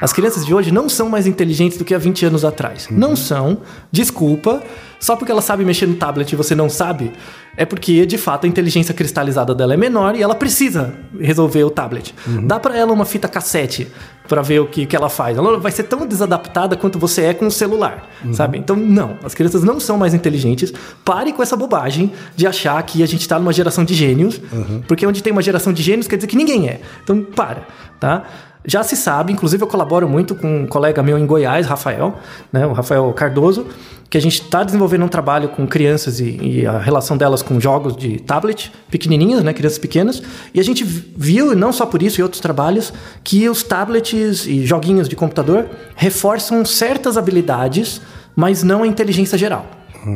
[0.00, 2.88] As crianças de hoje não são mais inteligentes do que há 20 anos atrás.
[2.90, 3.58] Não são.
[3.92, 4.62] Desculpa.
[5.00, 7.10] Só porque ela sabe mexer no tablet e você não sabe,
[7.56, 11.70] é porque, de fato, a inteligência cristalizada dela é menor e ela precisa resolver o
[11.70, 12.14] tablet.
[12.44, 13.88] Dá pra ela uma fita cassete
[14.28, 15.36] pra ver o que, que ela faz.
[15.38, 18.58] Ela vai ser tão desadaptada quanto você é com o celular, sabe?
[18.58, 19.16] Então, não.
[19.24, 20.72] As crianças não são mais inteligentes.
[21.04, 24.40] Pare com essa bobagem de achar que a gente tá numa geração de gênios,
[24.86, 26.80] porque onde tem uma geração de gênios quer dizer que ninguém é.
[27.02, 27.62] Então, para,
[27.98, 28.24] tá?
[28.64, 32.18] Já se sabe, inclusive eu colaboro muito com um colega meu em Goiás, Rafael,
[32.52, 33.66] né, o Rafael Cardoso,
[34.10, 37.60] que a gente está desenvolvendo um trabalho com crianças e, e a relação delas com
[37.60, 40.20] jogos de tablet, pequenininhas, né, crianças pequenas,
[40.52, 42.92] e a gente viu, e não só por isso, e outros trabalhos,
[43.22, 48.00] que os tablets e joguinhos de computador reforçam certas habilidades,
[48.34, 49.64] mas não a inteligência geral.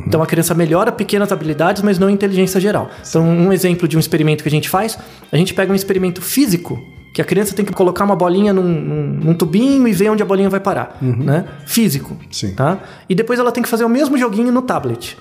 [0.07, 2.91] Então a criança melhora pequenas habilidades, mas não a inteligência geral.
[3.07, 4.99] Então, um exemplo de um experimento que a gente faz,
[5.31, 6.83] a gente pega um experimento físico,
[7.15, 10.23] que a criança tem que colocar uma bolinha num, num- num tubinho e ver onde
[10.23, 11.45] a bolinha vai parar, né?
[11.65, 12.55] Físico, Sim.
[12.55, 12.79] tá?
[13.09, 15.17] E depois ela tem que fazer o mesmo joguinho no tablet.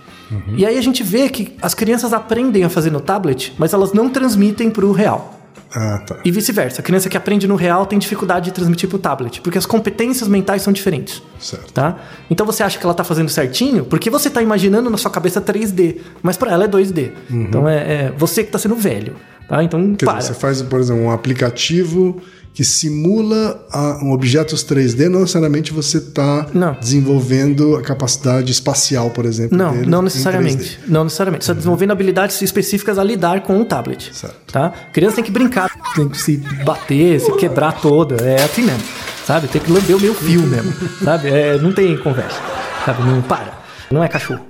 [0.58, 3.94] E aí a gente vê que as crianças aprendem a fazer no tablet, mas elas
[3.94, 5.40] não transmitem para o real.
[5.76, 6.18] Ah, tá.
[6.24, 6.82] E vice-versa.
[6.82, 9.66] A criança que aprende no real tem dificuldade de transmitir para o tablet, porque as
[9.66, 11.22] competências mentais são diferentes.
[11.40, 11.74] Certo.
[11.74, 11.98] Tá?
[12.30, 15.42] Então você acha que ela tá fazendo certinho porque você tá imaginando na sua cabeça
[15.42, 17.12] 3D, mas para ela é 2D.
[17.30, 19.16] Então é, é você que tá sendo velho.
[19.48, 19.64] Tá?
[19.64, 20.20] Então Quer para.
[20.20, 22.22] dizer, você faz, por exemplo, um aplicativo
[22.54, 26.46] que simula a- um objetos 3D, não necessariamente você está
[26.80, 29.58] desenvolvendo a capacidade espacial, por exemplo.
[29.58, 30.78] Não, não necessariamente.
[30.80, 30.88] 3D.
[30.88, 31.44] Não necessariamente.
[31.46, 34.12] Você está desenvolvendo habilidades específicas a lidar com o tablet.
[34.14, 34.36] Certo.
[34.52, 34.72] Tá?
[34.94, 38.24] Criança tem que brincar, tem que se bater, se quebrar toda.
[38.24, 38.84] É assim mesmo.
[39.26, 39.48] Sabe?
[39.48, 40.72] Tem que lamber o meu fio mesmo.
[41.04, 41.30] Sabe?
[41.30, 42.40] É, não tem conversa.
[42.86, 43.02] Sabe?
[43.04, 43.58] Não para.
[43.90, 44.46] Não é cachorro.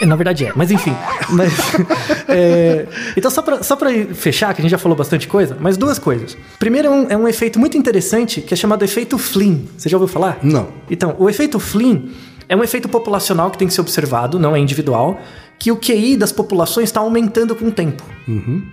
[0.00, 0.94] É, Na verdade é, mas enfim.
[1.30, 1.52] Mas,
[2.28, 5.76] é, então, só pra, só pra fechar, que a gente já falou bastante coisa, mas
[5.76, 6.36] duas coisas.
[6.58, 9.58] Primeiro, é um, é um efeito muito interessante que é chamado efeito Flynn.
[9.76, 10.38] Você já ouviu falar?
[10.42, 10.68] Não.
[10.90, 12.08] Então, o efeito Flynn
[12.48, 15.18] é um efeito populacional que tem que ser observado, não é individual,
[15.58, 18.02] que o QI das populações está aumentando com o tempo.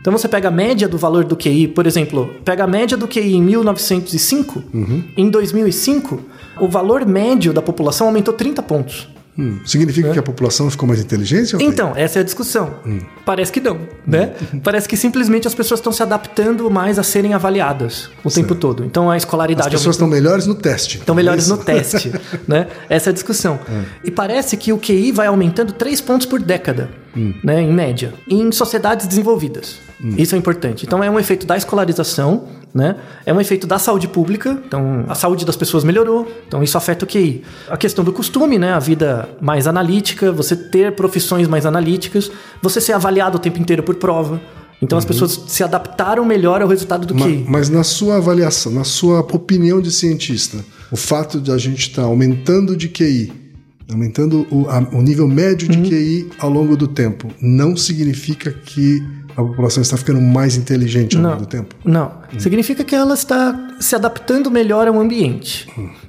[0.01, 3.07] Então você pega a média do valor do QI, por exemplo, pega a média do
[3.07, 4.63] QI em 1905,
[5.15, 6.19] em 2005,
[6.59, 9.12] o valor médio da população aumentou 30 pontos.
[9.37, 11.55] Hum, Significa que a população ficou mais inteligente?
[11.55, 11.63] É.
[11.63, 12.75] Então, essa é a discussão.
[13.25, 14.33] Parece que não, né?
[14.63, 18.85] Parece que simplesmente as pessoas estão se adaptando mais a serem avaliadas o tempo todo.
[18.85, 20.97] Então a As escolaridade pessoas estão melhores no teste.
[20.99, 22.11] Estão melhores É no teste,
[22.47, 22.67] né?
[22.89, 23.59] Essa é a discussão.
[24.03, 26.89] E parece que o QI vai aumentando 3 pontos por década,
[27.43, 27.61] né?
[27.61, 29.79] Em média, em sociedades desenvolvidas.
[30.17, 30.85] Isso é importante.
[30.85, 32.43] Então é um efeito da escolarização,
[32.73, 32.95] né?
[33.25, 34.61] É um efeito da saúde pública.
[34.67, 36.29] Então a saúde das pessoas melhorou.
[36.47, 37.41] Então isso afeta o QI.
[37.69, 38.73] A questão do costume, né?
[38.73, 42.31] A vida mais analítica, você ter profissões mais analíticas,
[42.61, 44.41] você ser avaliado o tempo inteiro por prova.
[44.81, 47.45] Então as pessoas se adaptaram melhor ao resultado do QI.
[47.47, 50.57] Mas na sua avaliação, na sua opinião de cientista,
[50.91, 53.31] o fato de a gente estar aumentando de QI,
[53.89, 55.81] aumentando o, a- o nível médio Uhum.
[55.83, 59.01] de QI ao longo do tempo, não significa que
[59.35, 61.75] a população está ficando mais inteligente ao longo do tempo?
[61.83, 62.11] Não.
[62.37, 65.67] Significa que ela está se adaptando melhor ao ambiente.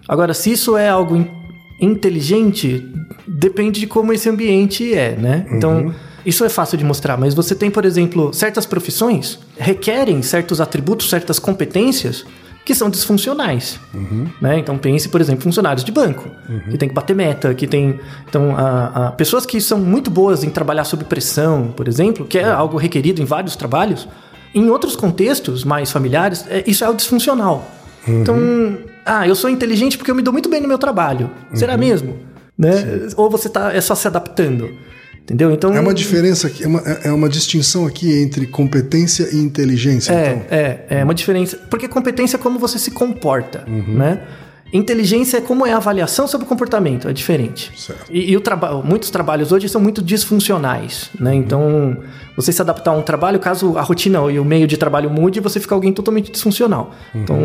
[0.08, 1.28] Agora, se isso é algo in-
[1.80, 2.84] inteligente,
[3.26, 5.46] depende de como esse ambiente é, né?
[5.52, 5.94] Então,
[6.24, 11.08] isso é fácil de mostrar, mas você tem, por exemplo, certas profissões requerem certos atributos,
[11.10, 12.24] certas competências
[12.64, 13.78] que são disfuncionais.
[14.40, 14.58] Né?
[14.58, 16.30] Então pense, por exemplo, funcionários de banco,
[16.70, 18.00] que tem que bater meta, que tem.
[18.28, 22.38] Então, a, a- pessoas que são muito boas em trabalhar sob pressão, por exemplo, que
[22.38, 24.08] é algo requerido em vários trabalhos,
[24.54, 27.70] em outros contextos mais familiares, é- isso é algo disfuncional.
[28.06, 28.36] Então,
[29.04, 31.30] ah, eu sou inteligente porque eu me dou muito bem no meu trabalho.
[31.54, 32.18] Será mesmo?
[32.56, 33.08] Né?
[33.16, 34.70] Ou você tá é só se adaptando?
[35.24, 35.52] Entendeu?
[35.52, 40.12] Então É uma diferença é uma, é uma distinção aqui entre competência e inteligência.
[40.12, 40.46] É, então.
[40.50, 41.56] é, é uma diferença.
[41.70, 43.94] Porque competência é como você se comporta, Uhum.
[43.96, 44.20] né?
[44.74, 47.70] Inteligência é como é a avaliação sobre o comportamento, é diferente.
[47.76, 48.10] Certo.
[48.10, 51.30] E, e o traba muitos trabalhos hoje são muito disfuncionais, né?
[51.30, 51.36] Uhum.
[51.36, 51.96] Então,
[52.36, 55.38] você se adaptar a um trabalho, caso a rotina e o meio de trabalho mude,
[55.38, 56.92] você fica alguém totalmente disfuncional.
[57.14, 57.22] Uhum.
[57.22, 57.38] Então,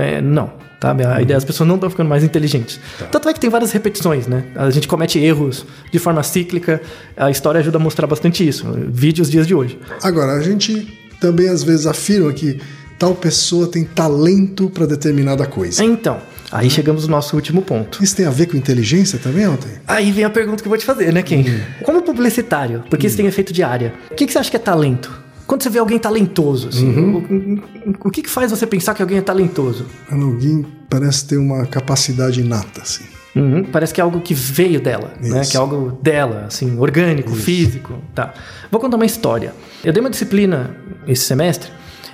[0.00, 0.50] é, não.
[0.80, 0.90] Tá?
[0.90, 2.80] A ideia é as pessoas não estão ficando mais inteligentes.
[2.98, 3.06] Tá.
[3.06, 4.46] Tanto é que tem várias repetições, né?
[4.56, 6.82] A gente comete erros de forma cíclica.
[7.16, 8.66] A história ajuda a mostrar bastante isso.
[8.88, 9.78] Vídeos dias de hoje.
[10.02, 12.60] Agora, a gente também às vezes afirma que
[12.98, 15.84] tal pessoa tem talento para determinada coisa.
[15.84, 16.18] Então,
[16.52, 18.02] Aí chegamos no nosso último ponto.
[18.04, 19.70] Isso tem a ver com inteligência também, ontem?
[19.88, 21.40] Aí vem a pergunta que eu vou te fazer, né, Kim?
[21.48, 21.60] Hum.
[21.82, 24.60] Como publicitário, porque isso tem efeito de área, o que, que você acha que é
[24.60, 25.22] talento?
[25.46, 27.62] Quando você vê alguém talentoso, assim, Uhum.
[28.02, 29.86] o, o- que, que faz você pensar que alguém é talentoso?
[30.10, 33.04] Alguém parece ter uma capacidade inata, assim.
[33.34, 35.40] Uhum, Parece que é algo que veio dela, né?
[35.40, 35.50] Isso.
[35.52, 38.34] Que é algo dela, assim, orgânico, físico, tá.
[38.70, 39.54] Vou contar uma história.
[39.82, 40.76] Eu dei uma disciplina
[41.06, 41.70] esse semestre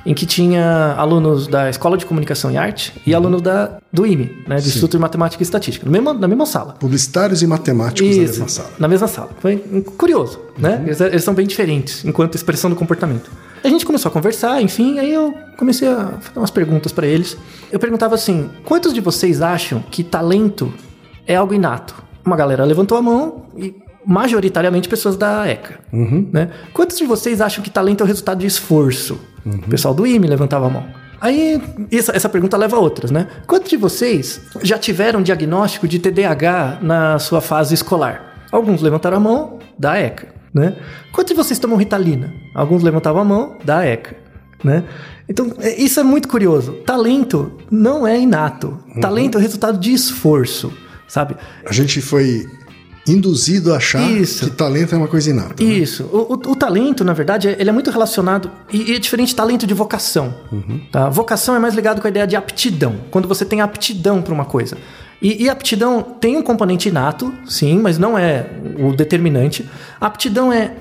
[0.08, 4.42] em que tinha alunos da Escola de Comunicação e Arte e alunos da, do IME,
[4.48, 4.56] né?
[4.56, 6.72] Do Instituto de Matemática e Estatística, no mesmo, na mesma sala.
[6.80, 8.70] Publicitários e matemáticos na mesma sala.
[8.78, 9.28] na mesma sala.
[9.38, 9.58] Foi
[9.98, 10.82] curioso, né?
[10.86, 13.30] Eles, eles são bem diferentes enquanto expressão do comportamento.
[13.62, 17.36] A gente começou a conversar, enfim, aí eu comecei a fazer umas perguntas pra eles.
[17.70, 20.72] Eu perguntava assim: quantos de vocês acham que talento
[21.26, 21.94] é algo inato?
[22.24, 23.74] Uma galera levantou a mão e
[24.06, 25.80] majoritariamente pessoas da ECA.
[26.32, 26.50] Né?
[26.72, 29.20] Quantos de vocês acham que talento é o resultado de esforço?
[29.54, 30.86] O pessoal do IME levantava a mão.
[31.20, 33.26] Aí, essa, essa pergunta leva a outras, né?
[33.46, 38.46] Quantos de vocês já tiveram diagnóstico de TDAH na sua fase escolar?
[38.52, 40.76] Alguns levantaram a mão, da ECA, né?
[41.12, 42.32] Quantos de vocês tomam Ritalina?
[42.54, 44.16] Alguns levantavam a mão, da ECA,
[44.62, 44.84] né?
[45.28, 46.72] Então, é- isso é muito curioso.
[46.86, 48.78] Talento não é inato.
[49.00, 50.72] Talento é resultado de esforço,
[51.08, 51.36] sabe?
[51.66, 52.46] A gente foi
[53.08, 54.44] induzido a achar Isso.
[54.44, 55.62] que talento é uma coisa inata.
[55.62, 55.70] né?
[55.72, 56.04] Isso.
[56.12, 58.50] O, o- o talento, na verdade, ele é muito relacionado.
[58.72, 60.34] E, e é diferente de talento de vocação.
[60.92, 61.08] Tá?
[61.08, 62.96] Vocação é mais ligado com a ideia de aptidão.
[63.10, 64.76] Quando você tem aptidão para uma coisa.
[65.20, 68.46] E, e aptidão tem um componente inato, sim, mas não é
[68.78, 69.68] o determinante.
[70.00, 70.72] A aptidão é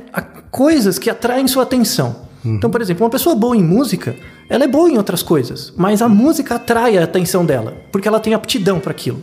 [0.52, 2.27] coisas que atraem sua atenção.
[2.56, 4.16] Então, por exemplo, uma pessoa boa em música,
[4.50, 8.20] ela é boa em outras coisas, mas a música atrai a atenção dela, porque ela
[8.20, 9.22] tem aptidão para aquilo.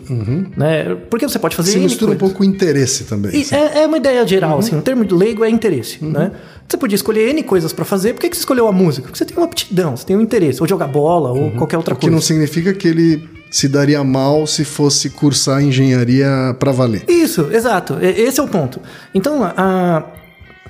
[0.56, 0.96] Né?
[1.10, 2.28] Porque você pode fazer Se N mistura um coisas.
[2.36, 3.40] pouco o interesse também.
[3.42, 3.54] Assim.
[3.54, 4.58] é, é uma ideia geral, Uhum.
[4.58, 6.32] assim, um termo de leigo é interesse, né?
[6.68, 9.06] Você podia escolher N coisas pra fazer, por que, que você escolheu a música?
[9.08, 11.92] Porque você tem uma aptidão, você tem um interesse, ou jogar bola, ou qualquer outra
[11.94, 11.96] Uhum.
[11.96, 12.14] O que coisa.
[12.14, 17.04] não significa que ele se daria mal se fosse cursar engenharia pra valer.
[17.06, 18.80] Isso, exato, esse é o ponto.
[19.14, 20.04] Então, a-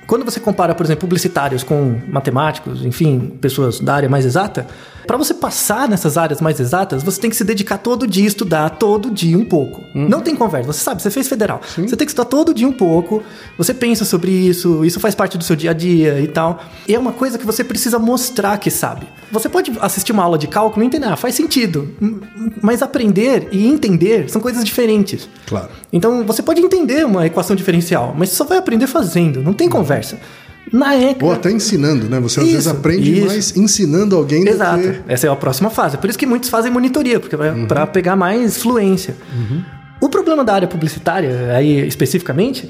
[0.06, 4.66] quando você compara, por exemplo, publicitários com matemáticos, enfim, pessoas da área mais exata,
[5.06, 8.70] para você passar nessas áreas mais exatas, você tem que se dedicar todo dia, estudar
[8.70, 9.82] todo dia um pouco.
[9.94, 11.60] Não tem conversa, você sabe, você fez federal.
[11.62, 13.22] Você tem que estudar todo dia um pouco,
[13.56, 16.62] você pensa sobre isso, isso faz parte do seu dia a dia e tal.
[16.88, 19.06] E é uma coisa que você precisa mostrar que sabe.
[19.30, 21.94] Você pode assistir uma aula de cálculo e entender, ah, faz sentido.
[22.62, 25.28] Mas aprender e entender são coisas diferentes.
[25.46, 25.68] Claro.
[25.92, 29.68] Então você pode entender uma equação diferencial, mas você só vai aprender fazendo, não tem
[29.68, 30.18] conversa.
[30.72, 31.24] Na ECA.
[31.24, 32.18] Ou até ensinando, né?
[32.20, 33.26] Você às vezes aprende isso.
[33.26, 34.82] mais ensinando alguém Exato.
[34.82, 35.00] do que...
[35.12, 35.96] Essa é a próxima fase.
[35.98, 39.14] Por isso que muitos fazem monitoria, porque vai para pegar mais fluência.
[40.00, 42.68] O problema da área publicitária, aí especificamente,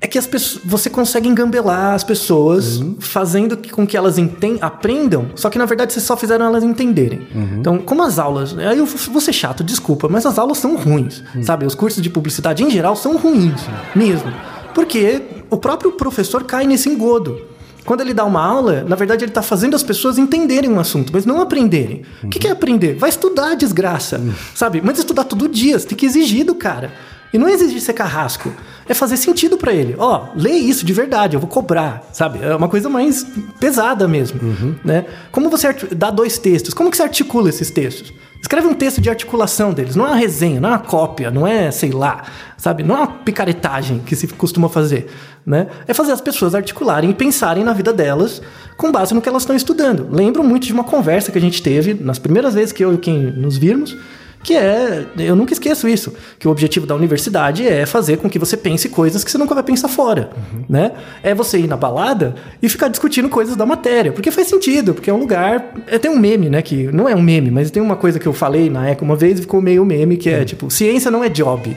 [0.00, 4.58] é que as pessoas, você consegue engambelar as pessoas fazendo que- com que elas enten-
[4.60, 7.26] aprendam, só que na verdade vocês só fizeram elas entenderem.
[7.58, 8.56] Então, como as aulas.
[8.58, 11.64] Aí eu vou ser chato, desculpa, mas as aulas são ruins, sabe?
[11.64, 13.62] Os cursos de publicidade em geral são ruins
[13.96, 14.30] mesmo.
[14.74, 15.22] Porque
[15.54, 17.40] o próprio professor cai nesse engodo.
[17.84, 21.12] Quando ele dá uma aula, na verdade ele está fazendo as pessoas entenderem um assunto,
[21.12, 22.02] mas não aprenderem.
[22.24, 22.94] O que, é aprender?
[22.94, 24.20] Vai estudar, desgraça.
[24.54, 24.82] Sabe?
[24.82, 26.92] Mas estudar todo dia, você tem que exigir do cara.
[27.32, 28.52] E não é exigir ser carrasco.
[28.88, 29.94] É fazer sentido pra ele.
[29.98, 32.40] Ó, lê isso de verdade, eu vou cobrar, sabe?
[32.42, 33.24] É uma coisa mais
[33.60, 34.40] pesada mesmo,
[34.84, 35.04] né?
[35.30, 36.74] Como você dá dois textos?
[36.74, 38.12] Como que você articula esses textos?
[38.44, 41.46] Escreve um texto de articulação deles, não é uma resenha, não é uma cópia, não
[41.46, 42.24] é, sei lá,
[42.58, 42.82] sabe?
[42.82, 45.10] Não é uma picaretagem que se costuma fazer,
[45.46, 45.68] né?
[45.88, 48.42] É fazer as pessoas articularem e pensarem na vida delas
[48.76, 50.08] com base no que elas estão estudando.
[50.10, 52.98] Lembro muito de uma conversa que a gente teve nas primeiras vezes que eu e
[52.98, 53.96] quem nos virmos,
[54.44, 58.38] que é, eu nunca esqueço isso, que o objetivo da universidade é fazer com que
[58.38, 60.30] você pense coisas que você nunca vai pensar fora,
[60.68, 60.92] né?
[61.22, 65.08] É você ir na balada e ficar discutindo coisas da matéria, porque faz sentido, porque
[65.10, 67.82] é um lugar, é, tem um meme, né, que não é um meme, mas tem
[67.82, 70.44] uma coisa que eu falei na ECA uma vez e ficou meio meme, que é
[70.44, 71.74] tipo, ciência não é job,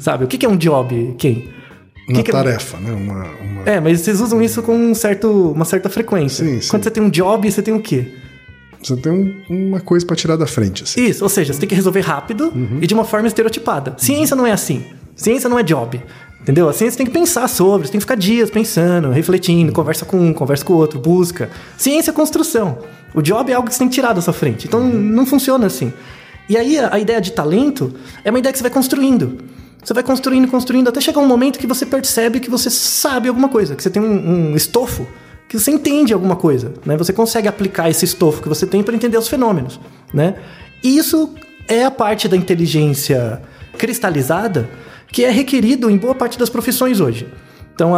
[0.00, 0.24] sabe?
[0.24, 1.48] O que que é um job, quem?
[2.08, 2.90] Uma que que é- tarefa, né?
[2.90, 6.44] Uma, uma- É, mas vocês usam isso com um certo, uma certa frequência.
[6.44, 6.68] Sim, sim.
[6.68, 8.14] Quando você tem um job, você tem o quê?
[8.82, 9.34] Você tem um-
[9.68, 11.04] uma coisa pra tirar da frente, assim.
[11.04, 13.94] Isso, ou seja, você tem que resolver rápido e de uma forma estereotipada.
[13.98, 14.84] Ciência não é assim.
[15.14, 16.00] Ciência não é job.
[16.40, 16.66] Entendeu?
[16.68, 20.18] A ciência tem que pensar sobre, você tem que ficar dias pensando, refletindo, conversa com
[20.18, 21.50] um, conversa com o outro, busca.
[21.76, 22.78] Ciência é construção.
[23.14, 24.66] O job é algo que você tem que tirar da sua frente.
[24.66, 25.92] Então não funciona assim.
[26.48, 27.92] E aí a, a ideia de talento
[28.24, 29.36] é uma ideia que você vai construindo.
[29.84, 33.48] Você vai construindo, construindo, até chegar um momento que você percebe que você sabe alguma
[33.48, 35.06] coisa, que você tem um, um estofo
[35.50, 36.96] que você entende alguma coisa, né?
[36.96, 39.80] Você consegue aplicar esse estofo que você tem para entender os fenômenos,
[40.14, 40.36] né?
[40.80, 41.34] E isso
[41.66, 43.42] é a parte da inteligência
[43.76, 44.70] cristalizada
[45.08, 47.26] que é requerido em boa parte das profissões hoje.
[47.74, 47.90] Então,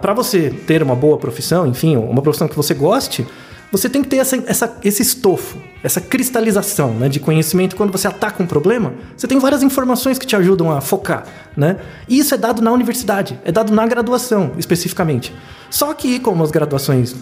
[0.00, 3.24] para você ter uma boa profissão, enfim, uma profissão que você goste,
[3.70, 7.76] você tem que ter essa, essa- esse estofo, essa cristalização né, de conhecimento.
[7.76, 11.24] Quando você ataca um problema, você tem várias informações que te ajudam a focar.
[11.56, 11.76] Né?
[12.08, 15.32] E isso é dado na universidade, é dado na graduação, especificamente.
[15.70, 17.14] Só que, como as graduações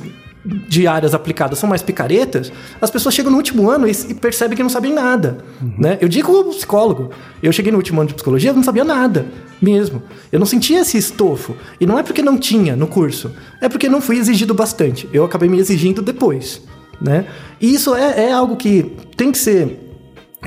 [0.44, 4.56] de áreas aplicadas são mais picaretas, as pessoas chegam no último ano e, e percebem
[4.56, 5.38] que não sabem nada.
[5.76, 5.98] Né?
[6.00, 7.10] Eu digo como psicólogo.
[7.42, 9.26] Eu cheguei no último ano de psicologia, eu não sabia nada
[9.60, 10.02] mesmo.
[10.30, 11.56] Eu não sentia esse estofo.
[11.80, 15.08] E não é porque não tinha no curso, é porque não fui exigido bastante.
[15.12, 16.62] Eu acabei me exigindo depois.
[17.00, 17.26] Né?
[17.60, 19.88] E isso é, é algo que tem que ser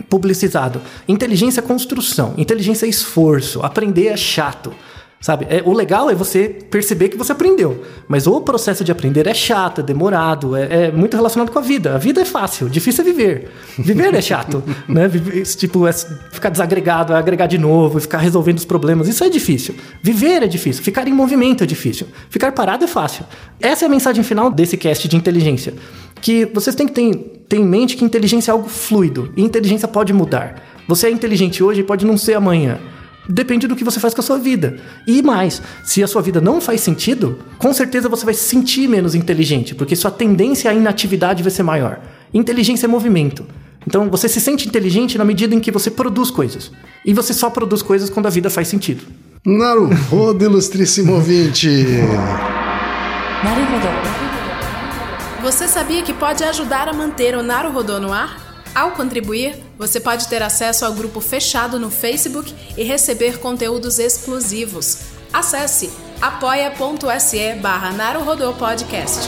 [0.09, 0.81] publicizado.
[1.07, 4.73] Inteligência é construção, inteligência é esforço, aprender é chato.
[5.22, 5.45] Sabe?
[5.47, 7.84] É, o legal é você perceber que você aprendeu.
[8.07, 11.61] Mas o processo de aprender é chato, é demorado, é, é muito relacionado com a
[11.61, 11.93] vida.
[11.93, 13.51] A vida é fácil, difícil é viver.
[13.78, 14.63] Viver é chato.
[14.89, 15.07] né?
[15.55, 19.07] Tipo, é ficar desagregado, é agregar de novo, ficar resolvendo os problemas.
[19.07, 19.76] Isso é difícil.
[20.01, 20.84] Viver é difícil.
[20.84, 22.07] Ficar em movimento é difícil.
[22.28, 23.24] Ficar parado é fácil.
[23.59, 25.76] Essa é a mensagem final desse cast de inteligência.
[26.19, 27.15] Que vocês têm que ter,
[27.47, 29.32] ter em mente que inteligência é algo fluido.
[29.38, 30.63] E inteligência pode mudar.
[30.88, 32.80] Você é inteligente hoje e pode não ser amanhã
[33.28, 34.78] depende do que você faz com a sua vida.
[35.07, 38.88] E mais, se a sua vida não faz sentido, com certeza você vai se sentir
[38.88, 41.99] menos inteligente, porque sua tendência à inatividade vai ser maior.
[42.34, 43.45] Inteligência é movimento.
[43.86, 46.72] Então você se sente inteligente na medida em que você produz coisas.
[47.05, 49.03] E você só produz coisas quando a vida faz sentido.
[49.45, 51.67] Naruhodo, ilustríssimo ouvinte!
[53.43, 53.88] Naruhodo.
[55.41, 58.50] Você sabia que pode ajudar a manter o Naruhodo no ar?
[58.74, 64.99] Ao contribuir, você pode ter acesso ao grupo fechado no Facebook e receber conteúdos exclusivos.
[65.34, 65.91] Acesse
[66.22, 67.91] apoia.se barra
[68.57, 69.28] Podcast.